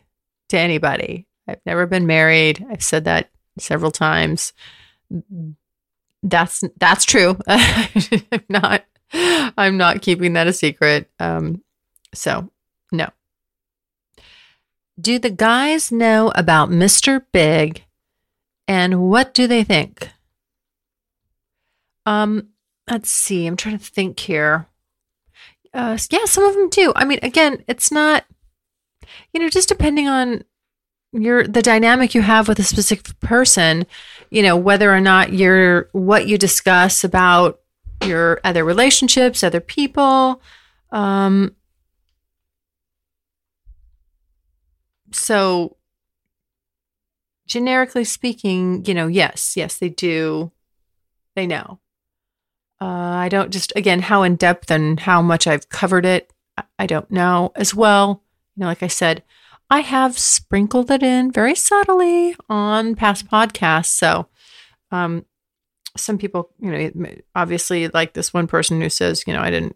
to 0.50 0.58
anybody. 0.58 1.28
I've 1.48 1.62
never 1.66 1.86
been 1.86 2.06
married. 2.06 2.66
I've 2.70 2.84
said 2.84 3.06
that 3.06 3.30
several 3.58 3.92
times. 3.92 4.54
That's 6.24 6.64
that's 6.78 7.06
true. 7.06 7.38
I'm 7.48 8.44
not. 8.50 8.86
I'm 9.14 9.78
not 9.78 10.02
keeping 10.02 10.34
that 10.34 10.48
a 10.48 10.54
secret. 10.54 11.10
Um, 11.20 11.64
so 12.14 12.50
no. 12.92 13.10
Do 15.00 15.20
the 15.20 15.30
guys 15.30 15.92
know 15.92 16.32
about 16.36 16.70
Mr. 16.70 17.24
Big, 17.32 17.86
and 18.68 19.10
what 19.10 19.34
do 19.34 19.48
they 19.48 19.64
think? 19.64 20.10
Um, 22.06 22.50
let's 22.90 23.10
see. 23.10 23.46
I'm 23.46 23.58
trying 23.58 23.78
to 23.78 23.84
think 23.84 24.20
here. 24.20 24.68
Uh, 25.74 25.98
yeah, 26.10 26.26
some 26.26 26.46
of 26.46 26.56
them 26.56 26.70
do. 26.70 26.94
I 26.96 27.06
mean, 27.06 27.20
again, 27.22 27.64
it's 27.68 27.92
not, 27.92 28.26
you 29.34 29.40
know, 29.40 29.50
just 29.50 29.70
depending 29.70 30.08
on 30.08 30.44
your 31.18 31.46
the 31.48 31.62
dynamic 31.62 32.14
you 32.14 32.22
have 32.22 32.48
with 32.48 32.60
a 32.60 32.64
specific 32.64 33.20
person, 33.20 33.86
you 34.30 34.42
know, 34.42 34.56
whether 34.56 34.94
or 34.94 35.02
not 35.02 35.34
you're 35.34 35.90
what 35.92 36.28
you 36.28 36.38
discuss 36.38 37.04
about 37.04 37.60
your 38.04 38.40
other 38.44 38.64
relationships, 38.64 39.44
other 39.44 39.60
people. 39.60 40.42
Um, 40.92 41.56
so 45.12 45.78
generically 47.48 48.04
speaking, 48.04 48.86
you 48.86 48.94
know, 48.94 49.08
yes, 49.08 49.58
yes, 49.58 49.78
they 49.78 49.90
do. 49.90 50.52
They 51.36 51.48
know. 51.48 51.80
Uh, 52.80 52.86
I 52.86 53.30
don't 53.30 53.52
just, 53.52 53.74
again, 53.76 54.02
how 54.02 54.24
in 54.24 54.36
depth 54.36 54.70
and 54.70 55.00
how 55.00 55.22
much 55.22 55.48
I've 55.48 55.70
covered 55.70 56.06
it, 56.06 56.32
I 56.78 56.86
don't 56.86 57.10
know 57.10 57.52
as 57.56 57.74
well. 57.74 58.22
You 58.56 58.62
know, 58.62 58.68
like 58.68 58.84
I 58.84 58.88
said, 58.88 59.24
I 59.70 59.82
have 59.82 60.18
sprinkled 60.18 60.90
it 60.92 61.04
in 61.04 61.32
very 61.32 61.56
subtly 61.56 62.36
on 62.50 62.96
past 62.96 63.28
podcasts. 63.28 63.88
So, 63.88 64.28
um, 64.92 65.26
some 65.96 66.18
people, 66.18 66.52
you 66.60 66.72
know, 66.72 67.16
obviously 67.36 67.88
like 67.90 68.14
this 68.14 68.34
one 68.34 68.48
person 68.48 68.80
who 68.80 68.90
says, 68.90 69.24
you 69.28 69.34
know, 69.34 69.42
I 69.42 69.50
didn't, 69.50 69.76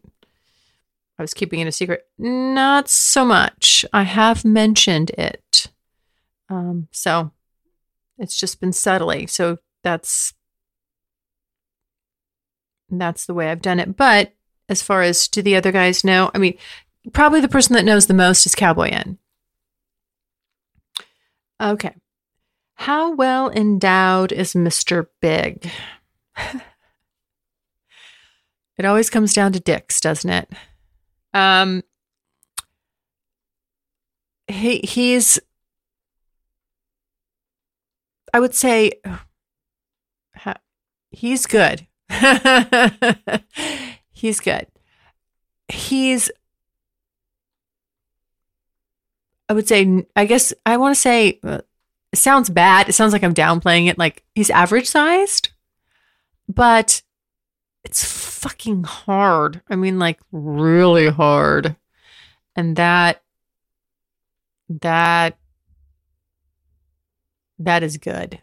I 1.17 1.23
was 1.23 1.33
keeping 1.33 1.59
it 1.59 1.67
a 1.67 1.71
secret. 1.71 2.05
Not 2.17 2.89
so 2.89 3.25
much. 3.25 3.85
I 3.91 4.03
have 4.03 4.45
mentioned 4.45 5.11
it. 5.11 5.67
Um, 6.49 6.87
so 6.91 7.31
it's 8.17 8.39
just 8.39 8.59
been 8.59 8.73
subtly. 8.73 9.27
So 9.27 9.57
that's 9.83 10.33
that's 12.89 13.25
the 13.25 13.33
way 13.33 13.49
I've 13.49 13.61
done 13.61 13.79
it. 13.79 13.95
But 13.95 14.33
as 14.69 14.81
far 14.81 15.01
as 15.01 15.27
do 15.27 15.41
the 15.41 15.55
other 15.55 15.71
guys 15.71 16.03
know? 16.03 16.29
I 16.33 16.37
mean, 16.37 16.57
probably 17.13 17.41
the 17.41 17.47
person 17.47 17.73
that 17.75 17.85
knows 17.85 18.07
the 18.07 18.13
most 18.13 18.45
is 18.45 18.53
Cowboy 18.53 18.89
N. 18.89 19.17
Okay. 21.61 21.93
How 22.75 23.13
well 23.13 23.49
endowed 23.51 24.31
is 24.31 24.53
Mr. 24.53 25.07
Big? 25.21 25.69
it 28.77 28.85
always 28.85 29.09
comes 29.09 29.33
down 29.33 29.51
to 29.53 29.59
dicks, 29.59 30.01
doesn't 30.01 30.29
it? 30.29 30.49
Um 31.33 31.83
he 34.47 34.79
he's 34.79 35.39
I 38.33 38.39
would 38.39 38.55
say 38.55 38.93
he's 41.11 41.45
good. 41.45 41.87
he's 44.11 44.39
good. 44.39 44.67
He's, 45.67 46.31
I 49.51 49.53
would 49.53 49.67
say, 49.67 50.05
I 50.15 50.23
guess 50.23 50.53
I 50.65 50.77
want 50.77 50.95
to 50.95 51.01
say, 51.01 51.37
uh, 51.43 51.59
it 52.13 52.19
sounds 52.19 52.49
bad. 52.49 52.87
It 52.87 52.93
sounds 52.93 53.11
like 53.11 53.21
I'm 53.21 53.33
downplaying 53.33 53.89
it. 53.89 53.97
Like 53.97 54.23
he's 54.33 54.49
average 54.49 54.87
sized, 54.87 55.49
but 56.47 57.01
it's 57.83 58.01
fucking 58.05 58.85
hard. 58.85 59.61
I 59.69 59.75
mean, 59.75 59.99
like 59.99 60.21
really 60.31 61.09
hard. 61.09 61.75
And 62.55 62.77
that, 62.77 63.21
that 64.69 65.37
that 67.59 67.83
is 67.83 67.97
good. 67.97 68.39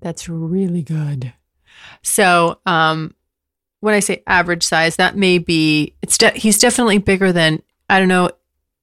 That's 0.00 0.28
really 0.28 0.82
good. 0.82 1.32
So, 2.02 2.60
um, 2.64 3.12
when 3.80 3.94
I 3.94 3.98
say 3.98 4.22
average 4.24 4.62
size, 4.62 4.94
that 4.96 5.16
may 5.16 5.38
be 5.38 5.96
it's 6.00 6.16
de- 6.16 6.30
he's 6.30 6.60
definitely 6.60 6.98
bigger 6.98 7.32
than 7.32 7.60
I 7.90 7.98
don't 7.98 8.06
know 8.06 8.30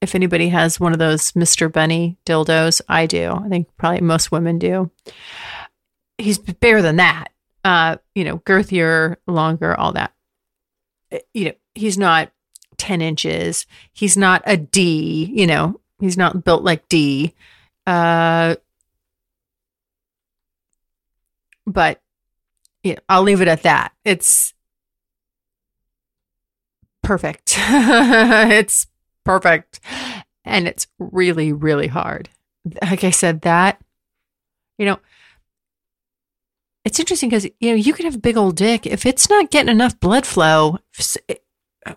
if 0.06 0.14
anybody 0.14 0.50
has 0.50 0.80
one 0.80 0.94
of 0.94 1.00
those 1.00 1.32
Mr. 1.32 1.72
Bunny 1.72 2.16
dildos. 2.26 2.80
I 2.88 3.08
do. 3.08 3.32
I 3.32 3.50
think 3.50 3.68
probably 3.76 4.02
most 4.02 4.32
women 4.32 4.60
do. 4.60 4.92
He's 6.20 6.38
bigger 6.38 6.84
than 6.84 6.98
that. 6.98 7.30
Uh, 7.64 7.98
you 8.14 8.24
know, 8.24 8.38
girthier, 8.40 9.18
longer, 9.26 9.76
all 9.76 9.94
that. 9.94 10.14
Eh, 11.12 11.20
you 11.34 11.46
know, 11.46 11.54
he's 11.74 11.98
not 11.98 12.32
10 12.78 13.02
inches. 13.02 13.66
He's 13.94 14.16
not 14.16 14.44
a 14.46 14.56
D, 14.56 15.32
you 15.34 15.48
know, 15.48 15.82
he's 16.00 16.18
not 16.18 16.44
built 16.44 16.64
like 16.64 16.88
D. 16.88 17.34
Uh, 17.88 18.56
but 21.66 22.00
I'll 23.10 23.24
leave 23.24 23.42
it 23.42 23.48
at 23.48 23.64
that. 23.64 23.94
It's 24.04 24.54
perfect. 27.02 27.56
it's 27.58 28.86
perfect. 29.26 29.80
And 30.46 30.68
it's 30.68 30.88
really, 31.00 31.52
really 31.52 31.88
hard. 31.88 32.30
Like 32.82 33.04
I 33.04 33.10
said, 33.10 33.42
that, 33.42 33.82
you 34.78 34.86
know, 34.86 35.00
it's 36.84 37.00
interesting 37.00 37.30
because, 37.30 37.46
you 37.60 37.72
know, 37.72 37.76
you 37.76 37.94
could 37.94 38.06
have 38.06 38.16
a 38.16 38.20
big 38.20 38.38
old 38.38 38.56
dick. 38.56 38.86
If 38.86 39.06
it's 39.06 39.30
not 39.30 39.52
getting 39.52 39.72
enough 39.72 40.00
blood 40.00 40.26
flow, 40.26 40.78
eh, 41.28 41.36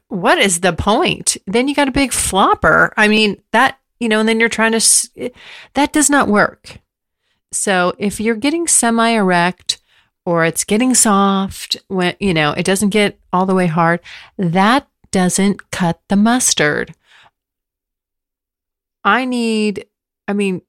what 0.08 0.38
is 0.38 0.60
the 0.60 0.72
point? 0.72 1.36
Then 1.46 1.68
you 1.68 1.74
got 1.74 1.88
a 1.88 1.92
big 1.92 2.12
flopper. 2.12 2.92
I 2.96 3.06
mean, 3.06 3.42
that, 3.52 3.78
you 4.00 4.08
know, 4.08 4.20
and 4.20 4.28
then 4.28 4.40
you're 4.40 4.48
trying 4.48 4.72
to, 4.72 5.08
eh, 5.16 5.28
that 5.74 5.92
does 5.92 6.08
not 6.08 6.28
work. 6.28 6.78
So 7.52 7.94
if 7.98 8.20
you're 8.20 8.34
getting 8.34 8.66
semi 8.66 9.10
erect, 9.10 9.78
or 10.28 10.44
it's 10.44 10.64
getting 10.64 10.94
soft 10.94 11.78
when, 11.88 12.14
you 12.20 12.34
know, 12.34 12.52
it 12.52 12.64
doesn't 12.64 12.90
get 12.90 13.18
all 13.32 13.46
the 13.46 13.54
way 13.54 13.66
hard, 13.66 14.00
that 14.36 14.86
doesn't 15.10 15.70
cut 15.70 16.02
the 16.08 16.16
mustard. 16.16 16.94
I 19.08 19.24
need, 19.24 19.86
I 20.28 20.34
mean, 20.34 20.60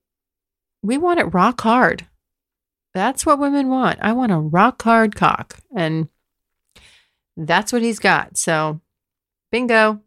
we 0.81 0.97
want 0.97 1.19
it 1.19 1.33
rock 1.33 1.59
hard. 1.59 2.07
That's 2.93 3.25
what 3.25 3.37
women 3.37 3.67
want. 3.67 3.99
I 4.01 4.13
want 4.13 4.31
a 4.31 4.37
rock 4.37 4.81
hard 4.81 5.13
cock. 5.13 5.59
And 5.75 6.07
that's 7.35 7.73
what 7.73 7.81
he's 7.81 7.99
got. 7.99 8.37
So, 8.37 8.79
bingo. 9.51 9.99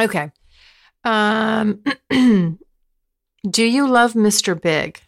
Okay. 0.00 0.32
Um, 1.04 1.84
do 2.10 2.58
you 3.64 3.86
love 3.86 4.14
Mr. 4.14 4.60
Big? 4.60 5.00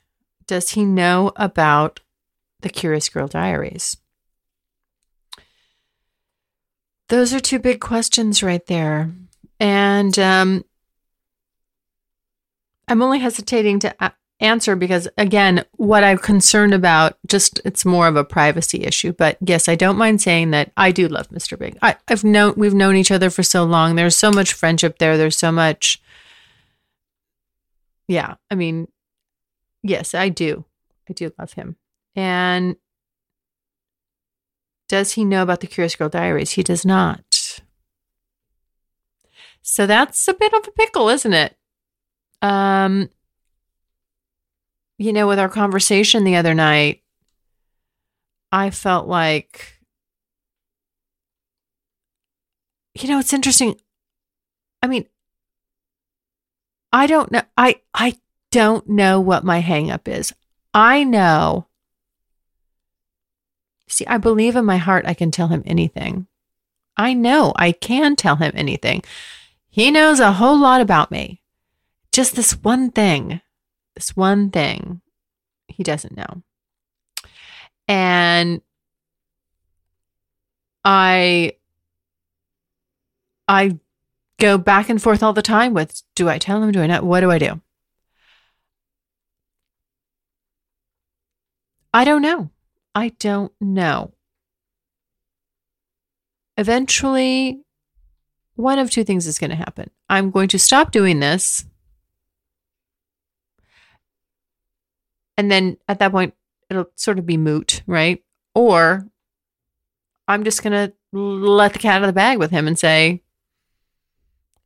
Does 0.47 0.71
he 0.71 0.85
know 0.85 1.33
about 1.35 1.99
the 2.61 2.71
Curious 2.71 3.09
Girl 3.09 3.27
Diaries? 3.27 3.97
Those 7.09 7.35
are 7.35 7.40
two 7.40 7.59
big 7.59 7.81
questions 7.81 8.40
right 8.40 8.64
there. 8.66 9.11
And 9.59 10.16
um, 10.16 10.64
I'm 12.90 13.03
only 13.03 13.20
hesitating 13.20 13.79
to 13.81 14.12
answer 14.40 14.74
because, 14.74 15.07
again, 15.16 15.64
what 15.76 16.03
I'm 16.03 16.18
concerned 16.18 16.74
about, 16.74 17.16
just 17.29 17.61
it's 17.64 17.85
more 17.85 18.09
of 18.09 18.16
a 18.16 18.24
privacy 18.24 18.83
issue. 18.85 19.12
But 19.12 19.38
yes, 19.40 19.68
I 19.68 19.76
don't 19.76 19.96
mind 19.96 20.20
saying 20.20 20.50
that 20.50 20.72
I 20.76 20.90
do 20.90 21.07
love 21.07 21.29
Mr. 21.29 21.59
Big. 21.59 21.79
I, 21.83 21.96
I've 22.09 22.24
known, 22.24 22.55
we've 22.57 22.74
known 22.74 22.96
each 22.96 23.12
other 23.12 23.31
for 23.31 23.42
so 23.42 23.64
long. 23.64 23.94
There's 23.94 24.16
so 24.16 24.33
much 24.33 24.53
friendship 24.53 24.98
there. 24.98 25.16
There's 25.16 25.37
so 25.37 25.53
much. 25.53 26.03
Yeah. 28.09 28.35
I 28.50 28.57
mean, 28.57 28.88
yes, 29.83 30.14
I 30.14 30.29
do. 30.29 30.64
I 31.09 31.12
do 31.12 31.33
love 31.38 31.53
him. 31.53 31.76
And 32.16 32.76
does 34.88 35.12
he 35.12 35.24
know 35.24 35.42
about 35.42 35.61
the 35.61 35.68
Curious 35.68 35.94
Girl 35.94 36.09
Diaries? 36.09 36.53
He 36.53 36.64
does 36.64 36.85
not. 36.85 37.61
So 39.62 39.87
that's 39.87 40.26
a 40.26 40.35
bit 40.35 40.53
of 40.53 40.66
a 40.66 40.72
pickle, 40.72 41.09
isn't 41.09 41.33
it? 41.33 41.57
Um, 42.42 43.11
you 44.98 45.12
know, 45.12 45.26
with 45.26 45.38
our 45.38 45.48
conversation 45.48 46.24
the 46.24 46.37
other 46.37 46.55
night, 46.55 47.03
I 48.53 48.70
felt 48.70 49.07
like, 49.07 49.79
you 52.94 53.09
know, 53.09 53.18
it's 53.18 53.33
interesting. 53.33 53.76
I 54.83 54.87
mean, 54.87 55.07
I 56.92 57.07
don't 57.07 57.31
know. 57.31 57.42
I 57.57 57.81
I 57.94 58.18
don't 58.50 58.88
know 58.88 59.20
what 59.20 59.44
my 59.44 59.62
hangup 59.62 60.09
is. 60.09 60.35
I 60.74 61.05
know 61.05 61.68
See, 63.90 64.07
I 64.07 64.18
believe 64.18 64.55
in 64.55 64.64
my 64.64 64.76
heart 64.76 65.05
I 65.07 65.14
can 65.14 65.33
tell 65.33 65.48
him 65.48 65.64
anything. 65.66 66.29
I 66.96 67.12
know 67.12 67.53
I 67.57 67.72
can 67.72 68.14
tell 68.14 68.37
him 68.37 68.53
anything. 68.55 69.03
He 69.68 69.90
knows 69.90 70.20
a 70.20 70.33
whole 70.33 70.59
lot 70.59 70.81
about 70.81 71.11
me. 71.11 71.39
Just 72.12 72.35
this 72.35 72.53
one 72.53 72.90
thing, 72.90 73.40
this 73.94 74.16
one 74.16 74.51
thing 74.51 75.01
he 75.68 75.83
doesn't 75.83 76.16
know. 76.16 76.42
And 77.87 78.62
I 80.85 81.53
I 83.49 83.79
go 84.38 84.59
back 84.59 84.88
and 84.88 85.01
forth 85.01 85.23
all 85.23 85.33
the 85.33 85.42
time 85.42 85.75
with 85.75 86.03
do 86.14 86.29
I 86.29 86.38
tell 86.38 86.62
him, 86.62 86.73
do 86.73 86.83
I 86.83 86.87
not? 86.87 87.05
What 87.05 87.20
do 87.20 87.31
I 87.31 87.38
do? 87.38 87.61
I 91.92 92.05
don't 92.05 92.23
know. 92.23 92.51
I 92.94 93.09
don't 93.18 93.53
know. 93.61 94.14
Eventually, 96.57 97.62
one 98.55 98.79
of 98.79 98.90
two 98.90 99.05
things 99.05 99.27
is 99.27 99.38
going 99.38 99.51
to 99.51 99.57
happen. 99.57 99.90
I'm 100.09 100.31
going 100.31 100.49
to 100.49 100.59
stop 100.59 100.92
doing 100.92 101.20
this. 101.20 101.64
And 105.40 105.50
then 105.50 105.79
at 105.88 106.00
that 106.00 106.12
point, 106.12 106.35
it'll 106.68 106.90
sort 106.96 107.18
of 107.18 107.24
be 107.24 107.38
moot, 107.38 107.83
right? 107.87 108.22
Or 108.55 109.09
I'm 110.29 110.44
just 110.44 110.62
going 110.62 110.74
to 110.74 110.92
let 111.18 111.72
the 111.72 111.79
cat 111.79 111.96
out 111.96 112.03
of 112.03 112.09
the 112.09 112.12
bag 112.12 112.37
with 112.37 112.50
him 112.50 112.68
and 112.68 112.79
say, 112.79 113.22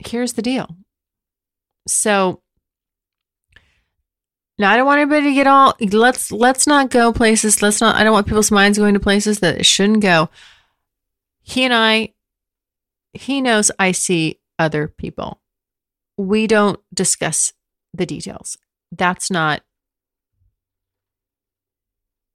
here's 0.01 0.33
the 0.33 0.43
deal. 0.43 0.67
So 1.87 2.43
now 4.59 4.73
I 4.73 4.77
don't 4.77 4.87
want 4.87 5.01
anybody 5.01 5.29
to 5.29 5.35
get 5.35 5.47
all 5.47 5.75
let's 5.81 6.33
let's 6.33 6.67
not 6.67 6.91
go 6.91 7.13
places. 7.13 7.63
Let's 7.63 7.81
not 7.81 7.95
I 7.95 8.03
don't 8.03 8.13
want 8.13 8.27
people's 8.27 8.51
minds 8.51 8.77
going 8.77 8.95
to 8.95 9.01
places 9.01 9.39
that 9.41 9.59
it 9.59 9.67
shouldn't 9.67 10.01
go. 10.01 10.29
He 11.43 11.63
and 11.63 11.73
I 11.73 12.15
he 13.13 13.41
knows 13.41 13.71
I 13.79 13.93
see 13.93 14.41
other 14.59 14.89
people. 14.89 15.41
We 16.17 16.49
don't 16.49 16.81
discuss 16.93 17.53
the 17.93 18.07
details. 18.07 18.59
That's 18.91 19.31
not 19.31 19.63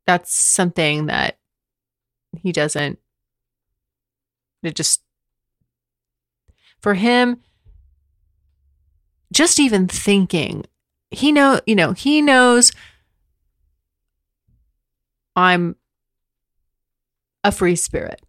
that's 0.10 0.34
something 0.34 1.06
that 1.06 1.38
he 2.42 2.52
doesn't 2.52 2.98
it 4.64 4.76
just 4.76 5.04
for 6.80 6.96
him 6.96 7.38
just 9.32 9.60
even 9.60 9.88
thinking 9.88 10.66
he 11.12 11.32
know 11.32 11.60
you 11.66 11.76
know 11.76 11.92
he 11.94 12.22
knows 12.22 12.72
i'm 15.36 15.76
a 17.44 17.52
free 17.52 17.76
spirit. 17.76 18.22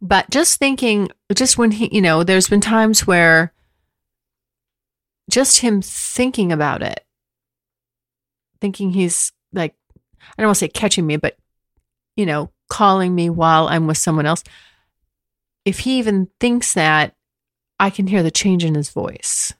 But 0.00 0.30
just 0.30 0.58
thinking 0.58 1.08
just 1.34 1.58
when 1.58 1.72
he 1.72 1.88
you 1.94 2.00
know 2.00 2.22
there's 2.22 2.48
been 2.48 2.60
times 2.60 3.06
where 3.06 3.52
just 5.28 5.60
him 5.60 5.82
thinking 5.82 6.52
about 6.52 6.82
it 6.82 7.04
thinking 8.60 8.92
he's 8.92 9.32
like 9.52 9.74
i 10.36 10.42
don't 10.42 10.48
want 10.48 10.56
to 10.56 10.60
say 10.60 10.68
catching 10.68 11.06
me 11.06 11.16
but 11.16 11.36
you 12.16 12.26
know 12.26 12.50
calling 12.68 13.14
me 13.14 13.30
while 13.30 13.68
i'm 13.68 13.86
with 13.86 13.98
someone 13.98 14.26
else 14.26 14.42
if 15.64 15.80
he 15.80 15.98
even 15.98 16.28
thinks 16.40 16.74
that 16.74 17.14
i 17.78 17.90
can 17.90 18.06
hear 18.06 18.22
the 18.22 18.30
change 18.30 18.64
in 18.64 18.74
his 18.74 18.90
voice 18.90 19.52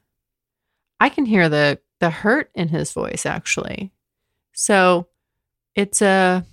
I 1.01 1.09
can 1.09 1.27
hear 1.27 1.49
the 1.49 1.79
the 2.01 2.11
hurt 2.11 2.51
in 2.55 2.69
his 2.69 2.93
voice 2.93 3.27
actually. 3.27 3.93
So 4.53 5.09
it's 5.75 6.03
a 6.03 6.45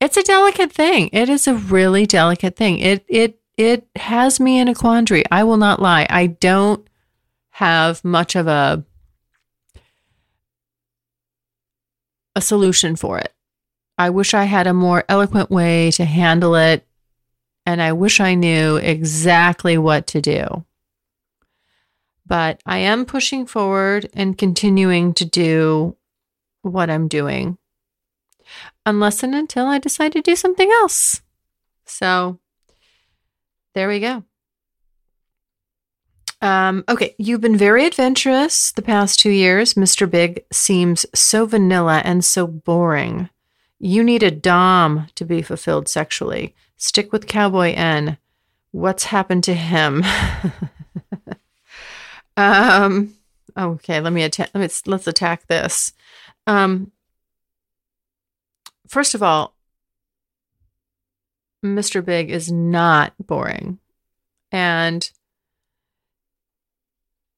it's 0.00 0.16
a 0.16 0.22
delicate 0.22 0.72
thing. 0.72 1.10
It 1.12 1.28
is 1.28 1.46
a 1.46 1.54
really 1.54 2.06
delicate 2.06 2.56
thing. 2.56 2.78
It 2.78 3.04
it 3.08 3.40
it 3.56 3.86
has 3.96 4.38
me 4.38 4.58
in 4.58 4.68
a 4.68 4.74
quandary. 4.74 5.24
I 5.30 5.44
will 5.44 5.56
not 5.56 5.80
lie. 5.80 6.06
I 6.10 6.26
don't 6.26 6.86
have 7.50 8.04
much 8.04 8.36
of 8.36 8.46
a 8.46 8.84
a 12.36 12.40
solution 12.40 12.94
for 12.94 13.18
it. 13.18 13.34
I 13.98 14.10
wish 14.10 14.32
I 14.32 14.44
had 14.44 14.68
a 14.68 14.74
more 14.74 15.04
eloquent 15.08 15.50
way 15.50 15.90
to 15.92 16.04
handle 16.04 16.54
it 16.54 16.86
and 17.64 17.82
I 17.82 17.92
wish 17.92 18.20
I 18.20 18.34
knew 18.34 18.76
exactly 18.76 19.76
what 19.76 20.06
to 20.08 20.20
do 20.20 20.64
but 22.26 22.60
I 22.66 22.78
am 22.78 23.06
pushing 23.06 23.46
forward 23.46 24.10
and 24.12 24.36
continuing 24.36 25.14
to 25.14 25.24
do 25.24 25.96
what 26.62 26.90
I'm 26.90 27.08
doing. 27.08 27.58
Unless 28.84 29.22
and 29.22 29.34
until 29.34 29.66
I 29.66 29.78
decide 29.78 30.12
to 30.12 30.22
do 30.22 30.34
something 30.34 30.70
else. 30.70 31.22
So 31.84 32.38
there 33.74 33.88
we 33.88 34.00
go. 34.00 34.24
Um, 36.42 36.84
okay, 36.88 37.14
you've 37.18 37.40
been 37.40 37.56
very 37.56 37.86
adventurous 37.86 38.72
the 38.72 38.82
past 38.82 39.20
two 39.20 39.30
years. 39.30 39.74
Mr. 39.74 40.10
Big 40.10 40.44
seems 40.52 41.06
so 41.14 41.46
vanilla 41.46 42.02
and 42.04 42.24
so 42.24 42.46
boring. 42.46 43.30
You 43.78 44.04
need 44.04 44.22
a 44.22 44.30
Dom 44.30 45.06
to 45.14 45.24
be 45.24 45.42
fulfilled 45.42 45.88
sexually. 45.88 46.54
Stick 46.76 47.12
with 47.12 47.26
Cowboy 47.26 47.72
N. 47.74 48.18
What's 48.70 49.04
happened 49.04 49.44
to 49.44 49.54
him? 49.54 50.04
Um, 52.36 53.14
okay, 53.56 54.00
let 54.00 54.12
me 54.12 54.22
attack. 54.22 54.50
Let 54.54 54.60
me 54.60 54.68
let's 54.86 55.06
attack 55.06 55.46
this. 55.46 55.92
Um, 56.46 56.92
first 58.88 59.14
of 59.14 59.22
all, 59.22 59.54
Mr. 61.64 62.04
Big 62.04 62.30
is 62.30 62.52
not 62.52 63.14
boring, 63.18 63.78
and 64.52 65.10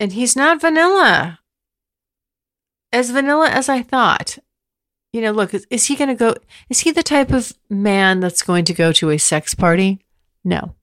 and 0.01 0.13
he's 0.13 0.37
not 0.37 0.61
vanilla. 0.61 1.41
As 2.93 3.11
vanilla 3.11 3.49
as 3.49 3.69
I 3.69 3.83
thought. 3.83 4.39
You 5.13 5.23
know, 5.23 5.33
look, 5.33 5.55
is, 5.55 5.67
is 5.71 5.87
he 5.87 5.97
going 5.97 6.09
to 6.09 6.15
go? 6.15 6.35
Is 6.69 6.81
he 6.81 6.91
the 6.91 7.03
type 7.03 7.31
of 7.31 7.53
man 7.71 8.21
that's 8.21 8.43
going 8.43 8.65
to 8.67 8.75
go 8.75 8.93
to 8.93 9.11
a 9.11 9.19
sex 9.19 9.55
party? 9.55 10.01
No. 10.45 10.75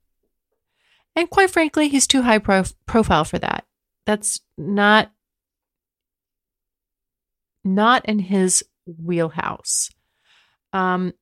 And 1.16 1.30
quite 1.30 1.52
frankly, 1.52 1.88
he's 1.90 2.08
too 2.08 2.24
high 2.24 2.40
prof- 2.40 2.74
profile 2.86 3.24
for 3.24 3.40
that 3.40 3.66
that's 4.06 4.40
not 4.58 5.12
not 7.64 8.06
in 8.06 8.20
his 8.20 8.64
wheelhouse. 8.86 9.90
Um, 10.72 11.14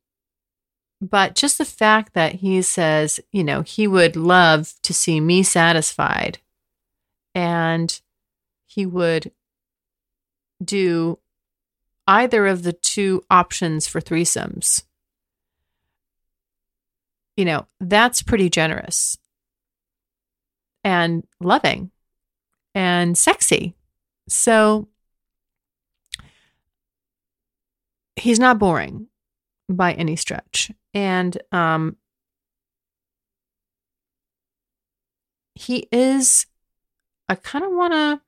but 1.01 1.35
just 1.35 1.57
the 1.57 1.65
fact 1.65 2.13
that 2.13 2.35
he 2.35 2.61
says, 2.61 3.19
you 3.31 3.43
know, 3.43 3.61
he 3.61 3.87
would 3.87 4.15
love 4.15 4.73
to 4.83 4.93
see 4.93 5.19
me 5.21 5.43
satisfied 5.43 6.39
and 7.35 8.01
he 8.65 8.85
would 8.85 9.31
do 10.63 11.19
either 12.07 12.47
of 12.47 12.63
the 12.63 12.73
two 12.73 13.23
options 13.29 13.87
for 13.87 14.01
threesomes. 14.01 14.83
You 17.35 17.45
know, 17.45 17.65
that's 17.79 18.21
pretty 18.21 18.49
generous 18.49 19.17
and 20.83 21.25
loving 21.39 21.91
and 22.75 23.17
sexy. 23.17 23.75
So 24.27 24.87
he's 28.15 28.39
not 28.39 28.59
boring 28.59 29.07
by 29.69 29.93
any 29.93 30.15
stretch. 30.15 30.71
And 30.93 31.37
um, 31.51 31.97
he 35.55 35.87
is, 35.91 36.45
I 37.33 37.35
kind 37.37 37.65
of 37.65 37.71
want 37.71 37.93
to. 37.93 38.21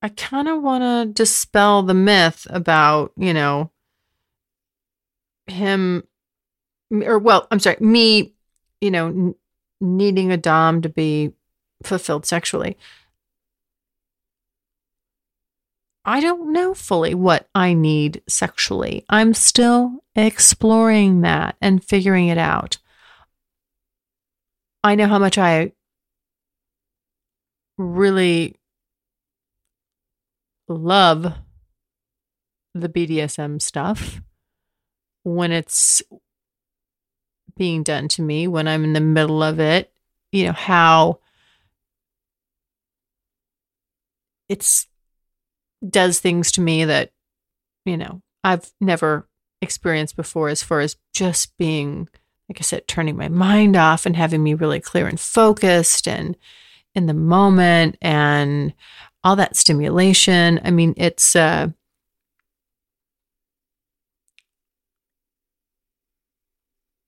I 0.00 0.08
kind 0.08 0.48
of 0.48 0.62
want 0.62 0.82
to 0.82 1.12
dispel 1.12 1.82
the 1.82 1.92
myth 1.92 2.46
about, 2.48 3.12
you 3.18 3.34
know, 3.34 3.70
him, 5.46 6.04
or 6.90 7.18
well, 7.18 7.46
I'm 7.50 7.58
sorry, 7.58 7.76
me, 7.80 8.32
you 8.80 8.90
know, 8.90 9.08
n- 9.08 9.34
needing 9.78 10.32
a 10.32 10.38
Dom 10.38 10.80
to 10.80 10.88
be 10.88 11.32
fulfilled 11.82 12.24
sexually. 12.24 12.78
I 16.06 16.20
don't 16.20 16.50
know 16.50 16.72
fully 16.72 17.14
what 17.14 17.46
I 17.54 17.74
need 17.74 18.22
sexually. 18.26 19.04
I'm 19.10 19.34
still 19.34 20.02
exploring 20.16 21.20
that 21.20 21.56
and 21.60 21.84
figuring 21.84 22.28
it 22.28 22.38
out. 22.38 22.78
I 24.82 24.94
know 24.94 25.08
how 25.08 25.18
much 25.18 25.36
I 25.36 25.72
really 27.78 28.56
love 30.68 31.32
the 32.74 32.88
BDSM 32.88 33.62
stuff 33.62 34.20
when 35.22 35.52
it's 35.52 36.02
being 37.56 37.82
done 37.82 38.08
to 38.08 38.22
me, 38.22 38.46
when 38.46 38.68
I'm 38.68 38.84
in 38.84 38.92
the 38.92 39.00
middle 39.00 39.42
of 39.42 39.58
it, 39.58 39.92
you 40.30 40.46
know, 40.46 40.52
how 40.52 41.20
it's 44.48 44.86
does 45.88 46.18
things 46.20 46.50
to 46.52 46.60
me 46.60 46.84
that 46.84 47.12
you 47.84 47.96
know 47.96 48.20
I've 48.42 48.72
never 48.80 49.28
experienced 49.62 50.16
before 50.16 50.48
as 50.48 50.62
far 50.62 50.80
as 50.80 50.96
just 51.12 51.56
being 51.56 52.08
like 52.48 52.58
I 52.58 52.62
said 52.62 52.88
turning 52.88 53.16
my 53.16 53.28
mind 53.28 53.76
off 53.76 54.06
and 54.06 54.16
having 54.16 54.42
me 54.42 54.54
really 54.54 54.80
clear 54.80 55.06
and 55.06 55.20
focused 55.20 56.08
and 56.08 56.36
in 56.98 57.06
the 57.06 57.14
moment 57.14 57.96
and 58.02 58.74
all 59.24 59.36
that 59.36 59.56
stimulation. 59.56 60.60
I 60.62 60.70
mean, 60.70 60.92
it's 60.98 61.34
uh 61.34 61.68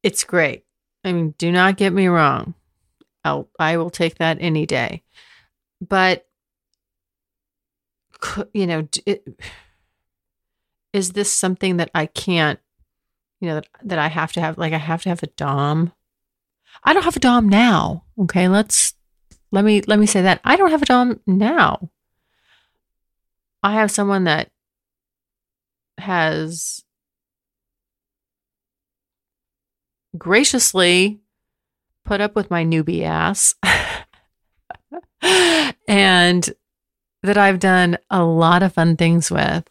it's 0.03 0.25
great. 0.25 0.65
I 1.05 1.13
mean, 1.13 1.35
do 1.37 1.53
not 1.53 1.77
get 1.77 1.93
me 1.93 2.07
wrong. 2.07 2.55
I'll 3.25 3.51
I 3.59 3.77
will 3.77 3.91
take 3.91 4.17
that 4.17 4.39
any 4.41 4.65
day. 4.65 5.03
But 5.87 6.27
you 8.55 8.67
know, 8.67 8.89
it, 9.05 9.27
is 10.93 11.13
this 11.13 11.33
something 11.33 11.79
that 11.79 11.91
I 11.95 12.07
can't, 12.07 12.59
you 13.41 13.49
know, 13.49 13.55
that 13.57 13.69
that 13.85 13.99
I 13.99 14.09
have 14.09 14.33
to 14.33 14.41
have? 14.41 14.59
Like, 14.59 14.73
I 14.73 14.79
have 14.79 15.03
to 15.03 15.09
have 15.09 15.23
a 15.23 15.29
dom. 15.29 15.93
I 16.85 16.93
don't 16.93 17.05
have 17.05 17.17
a 17.17 17.21
dom 17.21 17.49
now. 17.49 18.05
Okay, 18.19 18.49
let's 18.49 18.95
let 19.51 19.65
me 19.65 19.83
let 19.83 19.99
me 19.99 20.07
say 20.07 20.23
that 20.23 20.41
I 20.45 20.57
don't 20.57 20.71
have 20.71 20.83
a 20.83 20.87
dom 20.87 21.21
now. 21.27 21.91
I 23.63 23.75
have 23.75 23.91
someone 23.91 24.25
that 24.25 24.51
has 25.99 26.83
graciously 30.17 31.21
put 32.05 32.21
up 32.21 32.35
with 32.35 32.51
my 32.51 32.65
newbie 32.65 33.03
ass 33.03 33.55
and 35.89 36.51
that 37.23 37.37
I've 37.37 37.59
done 37.59 37.99
a 38.09 38.25
lot 38.25 38.63
of 38.63 38.73
fun 38.73 38.97
things 38.97 39.31
with 39.31 39.69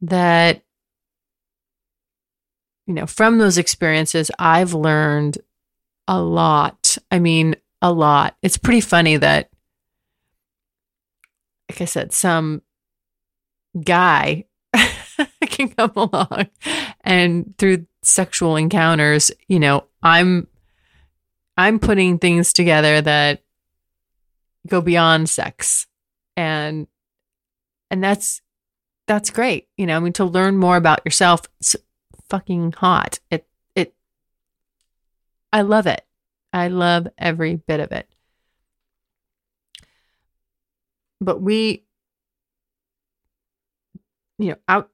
that 0.00 0.62
you 2.86 2.94
know 2.94 3.06
from 3.06 3.38
those 3.38 3.58
experiences 3.58 4.30
I've 4.38 4.74
learned 4.74 5.38
a 6.08 6.20
lot. 6.20 6.96
I 7.10 7.18
mean, 7.18 7.54
a 7.82 7.92
lot. 7.92 8.36
It's 8.42 8.58
pretty 8.58 8.80
funny 8.80 9.16
that 9.16 9.50
like 11.70 11.82
I 11.82 11.84
said 11.84 12.12
some 12.12 12.62
guy 13.84 14.44
can 15.46 15.68
come 15.68 15.92
along 15.94 16.48
and 17.02 17.54
through 17.58 17.86
sexual 18.02 18.56
encounters, 18.56 19.30
you 19.48 19.60
know, 19.60 19.84
I'm 20.02 20.46
I'm 21.56 21.78
putting 21.78 22.18
things 22.18 22.52
together 22.52 23.00
that 23.00 23.42
go 24.66 24.80
beyond 24.80 25.28
sex. 25.28 25.86
And 26.36 26.86
and 27.90 28.02
that's 28.02 28.40
that's 29.06 29.30
great. 29.30 29.68
You 29.76 29.86
know, 29.86 29.96
I 29.96 30.00
mean 30.00 30.12
to 30.14 30.24
learn 30.24 30.56
more 30.56 30.76
about 30.76 31.02
yourself, 31.04 31.42
it's 31.60 31.76
fucking 32.28 32.72
hot. 32.72 33.18
It 33.30 33.46
it 33.74 33.94
I 35.52 35.62
love 35.62 35.86
it. 35.86 36.04
I 36.52 36.68
love 36.68 37.08
every 37.18 37.56
bit 37.56 37.80
of 37.80 37.92
it. 37.92 38.08
But 41.20 41.42
we 41.42 41.84
you 44.38 44.50
know, 44.50 44.56
out 44.68 44.90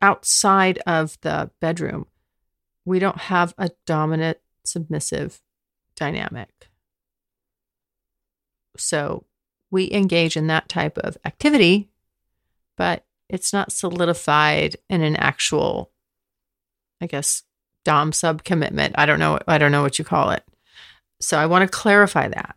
outside 0.00 0.78
of 0.86 1.18
the 1.20 1.50
bedroom, 1.60 2.06
we 2.84 2.98
don't 2.98 3.18
have 3.18 3.54
a 3.58 3.70
dominant 3.86 4.38
submissive 4.64 5.40
dynamic. 5.94 6.68
So 8.76 9.24
we 9.70 9.90
engage 9.92 10.36
in 10.36 10.46
that 10.46 10.68
type 10.68 10.96
of 10.98 11.18
activity, 11.24 11.90
but 12.76 13.04
it's 13.28 13.52
not 13.52 13.72
solidified 13.72 14.76
in 14.88 15.02
an 15.02 15.16
actual, 15.16 15.90
I 17.00 17.06
guess, 17.06 17.42
dom 17.84 18.12
sub 18.12 18.44
commitment. 18.44 18.94
I 18.96 19.04
don't 19.04 19.18
know. 19.18 19.38
I 19.46 19.58
don't 19.58 19.72
know 19.72 19.82
what 19.82 19.98
you 19.98 20.04
call 20.04 20.30
it. 20.30 20.44
So 21.20 21.38
I 21.38 21.46
want 21.46 21.70
to 21.70 21.76
clarify 21.76 22.28
that. 22.28 22.56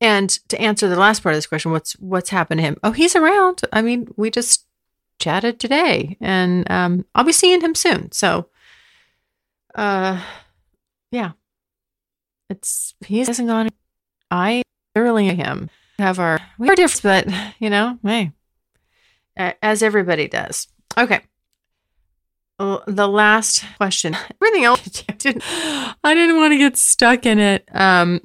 And 0.00 0.30
to 0.48 0.60
answer 0.60 0.88
the 0.88 0.96
last 0.96 1.22
part 1.22 1.34
of 1.34 1.38
this 1.38 1.46
question, 1.46 1.72
what's 1.72 1.94
what's 1.94 2.30
happened 2.30 2.58
to 2.58 2.64
him? 2.64 2.76
Oh, 2.82 2.92
he's 2.92 3.16
around. 3.16 3.62
I 3.72 3.80
mean, 3.82 4.08
we 4.16 4.30
just 4.30 4.66
chatted 5.18 5.58
today, 5.58 6.18
and 6.20 6.70
um, 6.70 7.06
I'll 7.14 7.24
be 7.24 7.32
seeing 7.32 7.62
him 7.62 7.74
soon. 7.74 8.12
So, 8.12 8.48
uh, 9.74 10.22
yeah, 11.10 11.32
it's 12.50 12.94
he 13.06 13.20
hasn't 13.20 13.48
gone. 13.48 13.70
I 14.30 14.62
thoroughly 14.94 15.34
him 15.34 15.70
have 15.98 16.18
our 16.18 16.40
we 16.58 16.68
are 16.68 16.74
different, 16.74 17.28
but 17.28 17.54
you 17.58 17.70
know, 17.70 17.98
hey, 18.02 18.32
as 19.36 19.82
everybody 19.82 20.28
does. 20.28 20.68
Okay. 20.98 21.22
The 22.58 23.06
last 23.06 23.64
question. 23.76 24.16
Everything 24.42 24.64
else, 24.64 25.04
I 25.08 25.12
didn't, 25.12 25.44
I 26.02 26.14
didn't 26.14 26.36
want 26.36 26.52
to 26.52 26.58
get 26.58 26.76
stuck 26.76 27.26
in 27.26 27.38
it. 27.38 27.68
Um, 27.72 28.22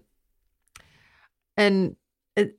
and 1.57 1.95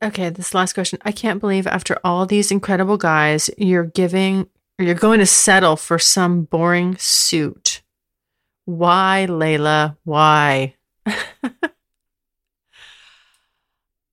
okay, 0.02 0.28
this 0.28 0.54
last 0.54 0.74
question. 0.74 0.98
I 1.02 1.12
can't 1.12 1.40
believe 1.40 1.66
after 1.66 1.98
all 2.04 2.26
these 2.26 2.50
incredible 2.50 2.98
guys, 2.98 3.48
you're 3.56 3.84
giving, 3.84 4.48
you're 4.78 4.94
going 4.94 5.20
to 5.20 5.26
settle 5.26 5.76
for 5.76 5.98
some 5.98 6.42
boring 6.42 6.96
suit. 6.98 7.82
Why, 8.64 9.26
Layla? 9.28 9.96
Why? 10.04 10.74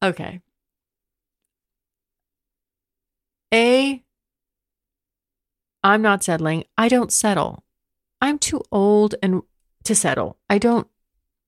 okay. 0.04 0.42
A, 3.54 4.04
I'm 5.84 6.02
not 6.02 6.24
settling. 6.24 6.66
I 6.78 6.88
don't 6.88 7.12
settle. 7.12 7.64
I'm 8.22 8.38
too 8.38 8.62
old 8.72 9.16
and 9.24 9.42
to 9.84 9.96
settle. 9.96 10.38
I 10.50 10.58
don't, 10.58 10.88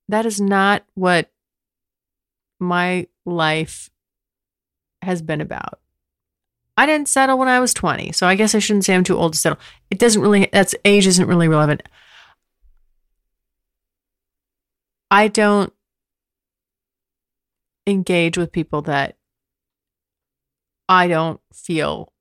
that 0.08 0.26
is 0.26 0.40
not 0.40 0.84
what 0.94 1.30
my 2.58 3.06
life 3.26 3.90
has 5.02 5.20
been 5.20 5.40
about. 5.40 5.80
I 6.76 6.86
didn't 6.86 7.08
settle 7.08 7.38
when 7.38 7.48
I 7.48 7.60
was 7.60 7.74
20, 7.74 8.12
so 8.12 8.26
I 8.26 8.34
guess 8.34 8.54
I 8.54 8.58
shouldn't 8.58 8.84
say 8.84 8.94
I'm 8.94 9.04
too 9.04 9.16
old 9.16 9.34
to 9.34 9.38
settle. 9.38 9.58
It 9.90 9.98
doesn't 9.98 10.22
really, 10.22 10.48
that's 10.52 10.74
age 10.84 11.06
isn't 11.06 11.28
really 11.28 11.48
relevant. 11.48 11.82
I 15.10 15.28
don't 15.28 15.72
engage 17.86 18.38
with 18.38 18.52
people 18.52 18.80
that 18.82 19.16
I 20.88 21.08
don't 21.08 21.40
feel 21.52 22.12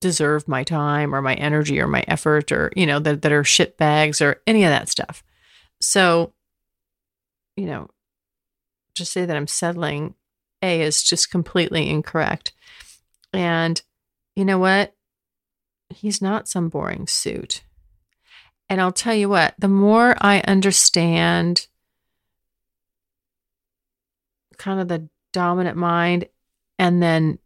deserve 0.00 0.46
my 0.46 0.62
time 0.62 1.14
or 1.14 1.22
my 1.22 1.34
energy 1.34 1.80
or 1.80 1.86
my 1.86 2.04
effort 2.06 2.52
or, 2.52 2.70
you 2.76 2.86
know, 2.86 2.98
that, 2.98 3.22
that 3.22 3.32
are 3.32 3.44
shit 3.44 3.76
bags 3.76 4.20
or 4.20 4.42
any 4.46 4.64
of 4.64 4.70
that 4.70 4.88
stuff. 4.88 5.22
So, 5.80 6.32
you 7.56 7.66
know, 7.66 7.88
just 8.94 9.12
say 9.12 9.24
that 9.24 9.36
I'm 9.36 9.46
settling 9.46 10.14
A 10.62 10.82
is 10.82 11.02
just 11.02 11.30
completely 11.30 11.88
incorrect. 11.88 12.52
And 13.32 13.80
you 14.34 14.44
know 14.44 14.58
what? 14.58 14.94
He's 15.88 16.20
not 16.20 16.48
some 16.48 16.68
boring 16.68 17.06
suit. 17.06 17.62
And 18.68 18.80
I'll 18.80 18.92
tell 18.92 19.14
you 19.14 19.28
what, 19.28 19.54
the 19.58 19.68
more 19.68 20.16
I 20.20 20.40
understand 20.40 21.68
kind 24.58 24.80
of 24.80 24.88
the 24.88 25.08
dominant 25.32 25.76
mind 25.76 26.26
and 26.78 27.02
then 27.02 27.38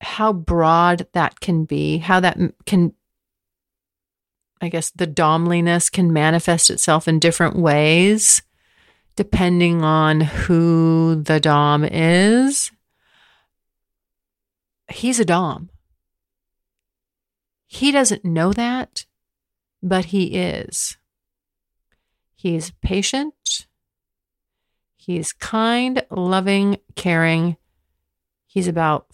how 0.00 0.32
broad 0.32 1.06
that 1.12 1.40
can 1.40 1.64
be, 1.64 1.98
how 1.98 2.20
that 2.20 2.38
can, 2.66 2.94
I 4.60 4.68
guess, 4.68 4.90
the 4.90 5.06
domliness 5.06 5.90
can 5.90 6.12
manifest 6.12 6.70
itself 6.70 7.06
in 7.06 7.18
different 7.18 7.56
ways 7.56 8.42
depending 9.16 9.82
on 9.82 10.20
who 10.22 11.22
the 11.22 11.40
Dom 11.40 11.84
is. 11.84 12.70
He's 14.88 15.20
a 15.20 15.24
Dom. 15.24 15.68
He 17.66 17.92
doesn't 17.92 18.24
know 18.24 18.52
that, 18.54 19.04
but 19.82 20.06
he 20.06 20.36
is. 20.38 20.96
He's 22.34 22.72
patient. 22.82 23.66
He's 24.96 25.32
kind, 25.32 26.02
loving, 26.10 26.78
caring. 26.96 27.56
He's 28.46 28.68
about 28.68 29.06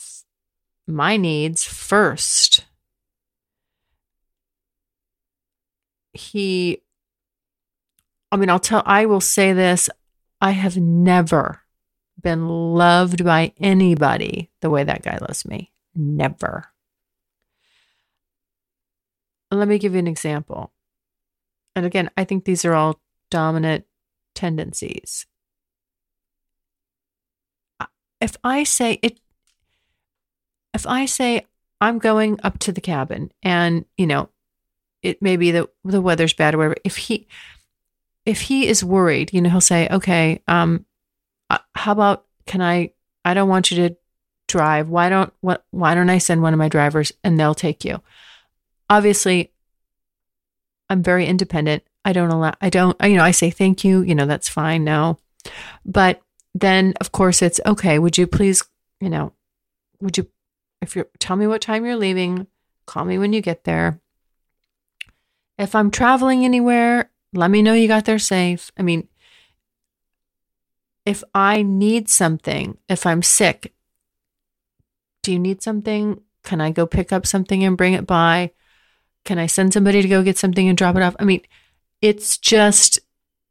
my 0.87 1.16
needs 1.16 1.64
first. 1.64 2.64
He 6.12 6.82
I 8.32 8.37
mean, 8.37 8.51
I'll 8.51 8.59
tell, 8.59 8.82
I 8.84 9.07
will 9.07 9.20
say 9.20 9.53
this 9.53 9.89
I 10.41 10.51
have 10.51 10.76
never 10.76 11.62
been 12.20 12.49
loved 12.49 13.24
by 13.24 13.53
anybody 13.61 14.51
the 14.61 14.70
way 14.70 14.84
that 14.84 15.03
guy 15.03 15.18
loves 15.20 15.47
me. 15.47 15.72
Never. 15.95 16.66
Let 19.51 19.68
me 19.68 19.78
give 19.78 19.93
you 19.93 20.01
an 20.01 20.07
example. 20.07 20.72
And 21.74 21.87
again, 21.87 22.11
I 22.16 22.24
think 22.24 22.45
these 22.45 22.64
are 22.64 22.74
all 22.74 23.01
dominant 23.30 23.84
tendencies. 24.34 25.26
If 28.20 28.37
I 28.43 28.64
say 28.64 28.99
it, 29.03 29.20
if 30.77 30.87
I 30.87 31.07
say 31.07 31.47
I'm 31.81 31.99
going 31.99 32.39
up 32.45 32.59
to 32.61 32.72
the 32.72 32.83
cabin 32.83 33.33
and, 33.43 33.87
you 33.97 34.07
know, 34.07 34.29
it 35.03 35.22
may 35.22 35.37
be 35.37 35.51
that 35.53 35.68
the 35.85 36.03
weather's 36.03 36.35
bad 36.35 36.55
or 36.55 36.59
whatever, 36.59 36.77
if 36.85 36.97
he 36.97 37.27
if 38.27 38.43
he 38.43 38.66
is 38.66 38.85
worried, 38.85 39.33
you 39.33 39.41
know, 39.41 39.51
he'll 39.51 39.61
say, 39.61 39.89
"Okay, 39.91 40.43
um 40.47 40.85
uh, 41.49 41.59
how 41.74 41.93
about 41.93 42.27
can 42.45 42.61
I 42.61 42.93
I 43.24 43.35
don't 43.35 43.49
want 43.49 43.70
you 43.70 43.89
to 43.89 43.97
drive. 44.49 44.89
Why 44.89 45.09
don't 45.09 45.33
what 45.41 45.64
why 45.70 45.95
don't 45.95 46.11
I 46.11 46.18
send 46.18 46.43
one 46.43 46.53
of 46.53 46.59
my 46.59 46.68
drivers 46.68 47.12
and 47.24 47.41
they'll 47.41 47.55
take 47.55 47.85
you?" 47.85 48.03
Obviously, 48.91 49.53
I'm 50.91 51.03
very 51.03 51.27
independent. 51.27 51.85
I 52.05 52.12
don't 52.12 52.31
allow 52.31 52.55
I 52.61 52.68
don't 52.68 52.97
you 53.03 53.16
know, 53.16 53.24
I 53.24 53.31
say 53.33 53.51
thank 53.51 53.83
you, 53.85 54.03
you 54.03 54.14
know, 54.14 54.27
that's 54.27 54.49
fine. 54.49 54.85
No. 54.85 55.18
But 55.85 56.20
then 56.55 56.95
of 57.01 57.12
course 57.12 57.43
it's 57.43 57.61
okay, 57.64 57.99
would 57.99 58.18
you 58.18 58.27
please, 58.27 58.62
you 59.01 59.09
know, 59.09 59.33
would 60.01 60.18
you 60.18 60.27
if 60.87 60.95
you 60.95 61.05
tell 61.18 61.34
me 61.34 61.49
what 61.49 61.61
time 61.61 61.84
you're 61.84 61.97
leaving, 61.97 62.47
call 62.87 63.05
me 63.05 63.18
when 63.18 63.32
you 63.32 63.41
get 63.41 63.64
there. 63.64 64.01
If 65.59 65.74
I'm 65.74 65.91
traveling 65.91 66.45
anywhere, 66.45 67.11
let 67.32 67.51
me 67.51 67.61
know 67.61 67.72
you 67.72 67.89
got 67.89 68.05
there 68.05 68.20
safe. 68.20 68.70
I 68.78 68.82
mean, 68.82 69.09
if 71.05 71.24
I 71.34 71.62
need 71.62 72.09
something, 72.09 72.78
if 72.89 73.05
I'm 73.05 73.22
sick, 73.22 73.74
do 75.22 75.32
you 75.32 75.41
need 75.41 75.61
something? 75.61 76.20
Can 76.45 76.61
I 76.61 76.70
go 76.70 76.87
pick 76.87 77.12
up 77.12 77.26
something 77.26 77.64
and 77.64 77.76
bring 77.76 77.95
it 77.95 78.07
by? 78.07 78.53
Can 79.24 79.39
I 79.39 79.47
send 79.47 79.72
somebody 79.72 80.03
to 80.03 80.09
go 80.09 80.22
get 80.22 80.39
something 80.39 80.68
and 80.68 80.78
drop 80.78 80.95
it 80.95 81.03
off? 81.03 81.16
I 81.18 81.24
mean, 81.24 81.41
it's 82.01 82.39
just 82.39 83.01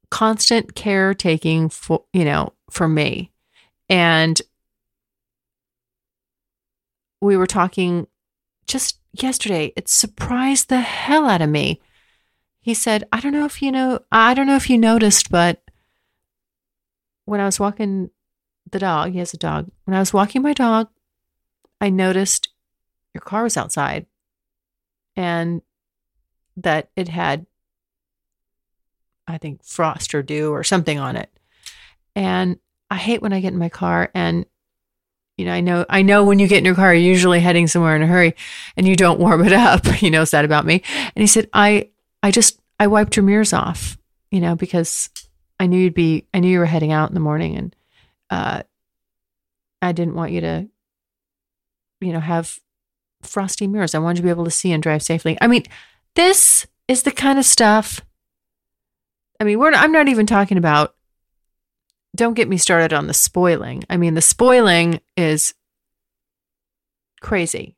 constant 0.10 0.74
caretaking 0.74 1.68
for, 1.68 2.06
you 2.14 2.24
know, 2.24 2.54
for 2.70 2.88
me. 2.88 3.34
And 3.90 4.42
we 7.26 7.38
were 7.38 7.48
talking 7.48 8.08
just 8.68 9.00
yesterday. 9.14 9.74
It 9.76 9.90
surprised 9.90 10.70
the 10.70 10.82
hell 10.82 11.26
out 11.26 11.42
of 11.42 11.50
me. 11.50 11.82
He 12.62 12.74
said, 12.74 13.04
I 13.12 13.20
don't 13.20 13.34
know 13.34 13.46
if 13.46 13.62
you 13.62 13.72
know, 13.72 14.00
I 14.12 14.34
don't 14.34 14.48
know 14.48 14.56
if 14.56 14.70
you 14.70 14.78
noticed, 14.78 15.30
but 15.30 15.62
when 17.26 17.40
I 17.40 17.46
was 17.46 17.60
walking 17.60 18.10
the 18.72 18.80
dog, 18.80 19.12
he 19.12 19.20
has 19.20 19.34
a 19.34 19.38
dog. 19.38 19.70
When 19.84 19.96
I 19.96 20.00
was 20.00 20.14
walking 20.14 20.42
my 20.42 20.54
dog, 20.54 20.90
I 21.80 21.90
noticed 21.90 22.50
your 23.14 23.22
car 23.22 23.44
was 23.44 23.58
outside 23.58 24.06
and 25.16 25.62
that 26.58 26.90
it 26.96 27.08
had, 27.08 27.46
I 29.28 29.38
think, 29.38 29.64
frost 29.64 30.16
or 30.16 30.24
dew 30.24 30.52
or 30.52 30.64
something 30.64 31.00
on 31.00 31.16
it. 31.16 31.30
And 32.16 32.60
I 32.90 32.96
hate 32.96 33.22
when 33.22 33.34
I 33.34 33.42
get 33.42 33.54
in 33.54 33.60
my 33.60 33.70
car 33.70 34.10
and 34.14 34.46
you 35.38 35.46
know, 35.46 35.52
I 35.52 35.62
know 35.62 35.86
I 35.90 36.02
know 36.02 36.24
when 36.24 36.40
you 36.40 36.48
get 36.48 36.60
in 36.60 36.66
your 36.66 36.76
car, 36.76 36.94
you're 36.94 37.04
usually 37.04 37.40
heading 37.42 37.68
somewhere 37.68 37.96
in 37.96 38.02
a 38.02 38.08
hurry 38.08 38.36
and 38.78 38.88
you 38.88 38.96
don't 38.96 39.20
warm 39.20 39.46
it 39.46 39.54
up. 39.54 40.02
You 40.02 40.12
know, 40.12 40.24
that 40.26 40.46
about 40.46 40.66
me. 40.66 40.82
And 41.16 41.22
he 41.22 41.28
said, 41.28 41.50
I 41.54 41.90
I 42.24 42.32
just 42.32 42.60
I 42.80 42.88
wiped 42.88 43.16
your 43.16 43.24
mirrors 43.24 43.54
off, 43.54 43.98
you 44.32 44.40
know, 44.40 44.56
because 44.56 45.10
I 45.60 45.68
knew 45.68 45.80
you'd 45.80 45.94
be 45.94 46.26
I 46.34 46.40
knew 46.40 46.50
you 46.50 46.60
were 46.60 46.66
heading 46.66 46.92
out 46.92 47.10
in 47.10 47.16
the 47.16 47.20
morning 47.20 47.56
and 47.56 47.76
uh 48.30 48.64
I 49.82 49.92
didn't 49.92 50.16
want 50.16 50.32
you 50.32 50.42
to, 50.42 50.68
you 52.02 52.14
know, 52.14 52.20
have 52.20 52.60
frosty 53.22 53.68
mirrors. 53.68 53.94
I 53.94 54.00
wanted 54.00 54.18
you 54.18 54.22
to 54.22 54.28
be 54.28 54.32
able 54.32 54.46
to 54.46 54.52
see 54.52 54.72
and 54.72 54.82
drive 54.82 55.04
safely. 55.04 55.38
I 55.42 55.48
mean, 55.48 55.64
this 56.16 56.66
is 56.88 57.04
the 57.04 57.12
kind 57.12 57.38
of 57.38 57.46
stuff. 57.46 58.02
I 59.40 59.44
mean, 59.44 59.60
we're 59.60 59.74
I'm 59.74 59.92
not 59.92 60.08
even 60.08 60.26
talking 60.26 60.58
about 60.58 60.95
don't 62.16 62.34
get 62.34 62.50
me 62.50 62.58
started 62.58 62.94
on 62.94 63.08
the 63.08 63.14
spoiling. 63.14 63.84
I 63.90 63.98
mean, 63.98 64.14
the 64.14 64.22
spoiling 64.22 65.02
is 65.18 65.54
crazy. 67.22 67.76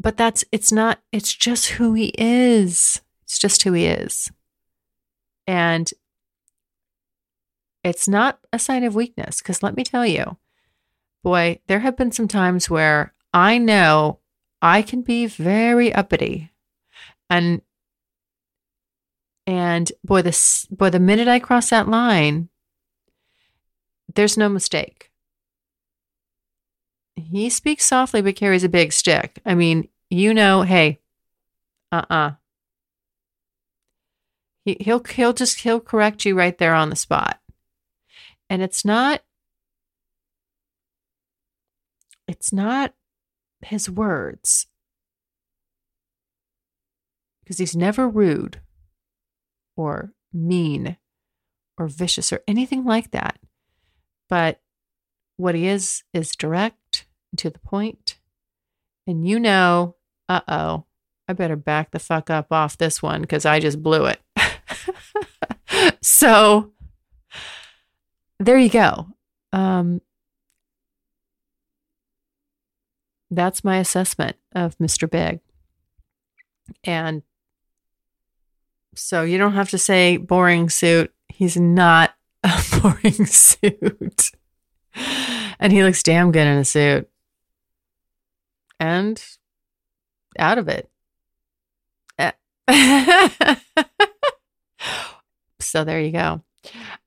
But 0.00 0.16
that's, 0.16 0.44
it's 0.50 0.72
not, 0.72 1.00
it's 1.12 1.34
just 1.34 1.68
who 1.68 1.94
he 1.94 2.12
is. 2.18 3.00
It's 3.22 3.38
just 3.38 3.62
who 3.62 3.72
he 3.72 3.86
is. 3.86 4.30
And 5.46 5.90
it's 7.84 8.08
not 8.08 8.38
a 8.52 8.58
sign 8.58 8.84
of 8.84 8.94
weakness. 8.94 9.40
Because 9.40 9.62
let 9.62 9.76
me 9.76 9.84
tell 9.84 10.06
you, 10.06 10.36
boy, 11.22 11.60
there 11.66 11.80
have 11.80 11.96
been 11.96 12.12
some 12.12 12.28
times 12.28 12.68
where 12.68 13.14
I 13.32 13.58
know 13.58 14.18
I 14.60 14.82
can 14.82 15.02
be 15.02 15.26
very 15.26 15.92
uppity. 15.92 16.52
And 17.30 17.62
and 19.46 19.90
boy, 20.04 20.22
this 20.22 20.66
boy, 20.66 20.90
the 20.90 21.00
minute 21.00 21.26
I 21.26 21.40
cross 21.40 21.70
that 21.70 21.88
line, 21.88 22.48
there's 24.14 24.36
no 24.36 24.48
mistake. 24.48 25.10
He 27.16 27.50
speaks 27.50 27.84
softly 27.84 28.22
but 28.22 28.36
carries 28.36 28.64
a 28.64 28.68
big 28.68 28.92
stick. 28.92 29.40
I 29.44 29.54
mean, 29.54 29.88
you 30.10 30.34
know, 30.34 30.62
hey, 30.62 31.00
uh-uh. 31.90 32.32
He, 34.64 34.76
he'll 34.80 35.02
he'll 35.04 35.32
just 35.32 35.60
he'll 35.60 35.80
correct 35.80 36.24
you 36.24 36.36
right 36.36 36.56
there 36.56 36.74
on 36.74 36.90
the 36.90 36.96
spot. 36.96 37.40
And 38.48 38.62
it's 38.62 38.84
not 38.84 39.22
it's 42.28 42.52
not 42.52 42.94
his 43.62 43.90
words. 43.90 44.66
Because 47.42 47.58
he's 47.58 47.76
never 47.76 48.08
rude 48.08 48.60
or 49.76 50.12
mean 50.32 50.96
or 51.76 51.88
vicious 51.88 52.32
or 52.32 52.40
anything 52.46 52.84
like 52.84 53.10
that. 53.10 53.38
But 54.32 54.62
what 55.36 55.54
he 55.54 55.66
is 55.66 56.04
is 56.14 56.34
direct 56.34 57.04
to 57.36 57.50
the 57.50 57.58
point. 57.58 58.18
And 59.06 59.28
you 59.28 59.38
know, 59.38 59.96
uh 60.26 60.40
oh, 60.48 60.84
I 61.28 61.34
better 61.34 61.54
back 61.54 61.90
the 61.90 61.98
fuck 61.98 62.30
up 62.30 62.50
off 62.50 62.78
this 62.78 63.02
one 63.02 63.20
because 63.20 63.44
I 63.44 63.60
just 63.60 63.82
blew 63.82 64.06
it. 64.06 64.20
so 66.02 66.72
there 68.40 68.56
you 68.56 68.70
go. 68.70 69.08
Um, 69.52 70.00
that's 73.30 73.62
my 73.62 73.76
assessment 73.80 74.36
of 74.54 74.78
Mr. 74.78 75.10
Big. 75.10 75.40
And 76.84 77.20
so 78.94 79.24
you 79.24 79.36
don't 79.36 79.52
have 79.52 79.68
to 79.68 79.78
say 79.78 80.16
boring 80.16 80.70
suit. 80.70 81.12
He's 81.28 81.58
not 81.58 82.14
boring 82.82 83.26
suit. 83.26 84.32
And 85.58 85.72
he 85.72 85.82
looks 85.82 86.02
damn 86.02 86.32
good 86.32 86.46
in 86.46 86.58
a 86.58 86.64
suit. 86.64 87.08
And 88.80 89.22
out 90.38 90.58
of 90.58 90.68
it. 90.68 90.90
Eh. 92.18 92.32
so 95.60 95.84
there 95.84 96.00
you 96.00 96.12
go. 96.12 96.42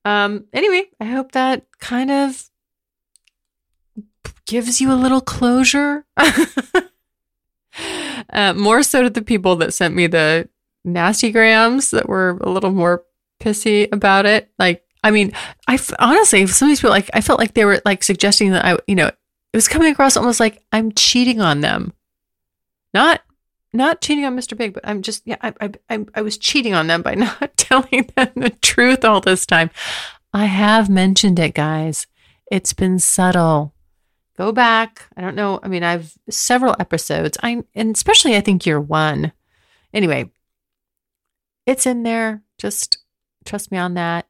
Um, 0.04 0.46
anyway, 0.54 0.86
I 1.00 1.06
hope 1.06 1.32
that 1.34 1.66
kind 1.80 2.12
of 2.12 2.50
gives 4.46 4.80
you 4.80 4.92
a 4.92 4.96
little 4.96 5.22
closure. 5.22 6.06
uh, 8.30 8.54
more 8.54 8.84
so 8.84 9.04
to 9.04 9.10
the 9.10 9.22
people 9.22 9.56
that 9.58 9.74
sent 9.74 9.96
me 9.96 10.08
the 10.08 10.48
nasty 10.84 11.32
grams 11.32 11.92
that 11.92 12.08
were 12.08 12.38
a 12.42 12.50
little 12.50 12.72
more 12.72 13.04
pissy 13.40 13.92
about 13.92 14.26
it. 14.26 14.52
Like, 14.60 14.85
I 15.06 15.12
mean, 15.12 15.34
I 15.68 15.80
honestly, 16.00 16.48
some 16.48 16.68
of 16.68 16.72
these 16.72 16.80
people, 16.80 16.90
like, 16.90 17.12
I 17.14 17.22
felt 17.22 17.40
like 17.40 17.54
they 17.54 17.64
were 17.64 17.80
like 17.86 18.04
suggesting 18.04 18.50
that 18.54 18.66
I, 18.66 18.80
you 18.88 18.96
know, 18.96 19.06
it 19.06 19.16
was 19.54 19.68
coming 19.68 19.92
across 19.92 20.18
almost 20.18 20.40
like 20.40 20.64
I'm 20.72 20.92
cheating 20.94 21.42
on 21.42 21.62
them. 21.62 21.94
Not, 22.92 23.22
not 23.72 24.02
cheating 24.02 24.26
on 24.26 24.36
Mr. 24.36 24.58
Big, 24.58 24.74
but 24.74 24.82
I'm 24.84 25.04
just, 25.04 25.22
yeah, 25.24 25.36
I, 25.42 25.70
I, 25.92 26.06
I 26.16 26.22
was 26.24 26.40
cheating 26.40 26.74
on 26.74 26.88
them 26.88 27.04
by 27.04 27.14
not 27.16 27.56
telling 27.56 28.10
them 28.16 28.30
the 28.36 28.50
truth 28.64 29.06
all 29.06 29.22
this 29.22 29.46
time. 29.46 29.70
I 30.34 30.46
have 30.46 30.90
mentioned 30.90 31.38
it, 31.38 31.54
guys. 31.54 32.08
It's 32.52 32.74
been 32.74 32.98
subtle. 32.98 33.76
Go 34.36 34.52
back. 34.52 35.08
I 35.16 35.22
don't 35.22 35.36
know. 35.36 35.60
I 35.62 35.68
mean, 35.68 35.84
I've 35.84 36.18
several 36.32 36.76
episodes. 36.80 37.38
I 37.44 37.64
and 37.76 37.96
especially 37.96 38.36
I 38.36 38.42
think 38.42 38.66
year 38.66 38.82
one. 38.82 39.34
Anyway, 39.94 40.32
it's 41.68 41.86
in 41.86 42.02
there. 42.04 42.42
Just 42.58 42.98
trust 43.46 43.72
me 43.72 43.78
on 43.78 43.94
that. 43.94 44.26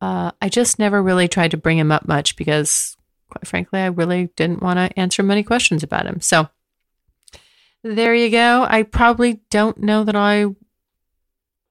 Uh, 0.00 0.32
I 0.40 0.48
just 0.48 0.78
never 0.78 1.02
really 1.02 1.28
tried 1.28 1.52
to 1.52 1.56
bring 1.56 1.78
him 1.78 1.90
up 1.90 2.06
much 2.06 2.36
because, 2.36 2.96
quite 3.30 3.46
frankly, 3.46 3.80
I 3.80 3.86
really 3.86 4.30
didn't 4.36 4.62
want 4.62 4.78
to 4.78 4.98
answer 4.98 5.22
many 5.22 5.42
questions 5.42 5.82
about 5.82 6.06
him. 6.06 6.20
So 6.20 6.48
there 7.82 8.14
you 8.14 8.30
go. 8.30 8.66
I 8.68 8.82
probably 8.82 9.40
don't 9.50 9.78
know 9.78 10.04
that 10.04 10.16
I, 10.16 10.40
you 10.40 10.56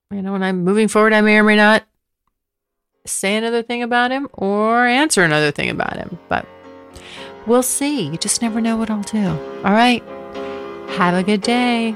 know, 0.09 0.31
when 0.31 0.43
I'm 0.43 0.63
moving 0.63 0.87
forward, 0.87 1.13
I 1.13 1.21
may 1.21 1.37
or 1.37 1.43
may 1.43 1.55
not 1.55 1.83
say 3.05 3.35
another 3.35 3.61
thing 3.63 3.83
about 3.83 4.11
him 4.11 4.27
or 4.33 4.85
answer 4.85 5.23
another 5.23 5.51
thing 5.51 5.69
about 5.69 5.97
him. 5.97 6.17
But 6.29 6.47
we'll 7.45 7.63
see. 7.63 8.03
You 8.03 8.17
just 8.17 8.41
never 8.41 8.61
know 8.61 8.77
what 8.77 8.89
I'll 8.89 9.01
do. 9.03 9.27
All 9.27 9.73
right. 9.73 10.03
Have 10.91 11.15
a 11.15 11.23
good 11.23 11.41
day. 11.41 11.95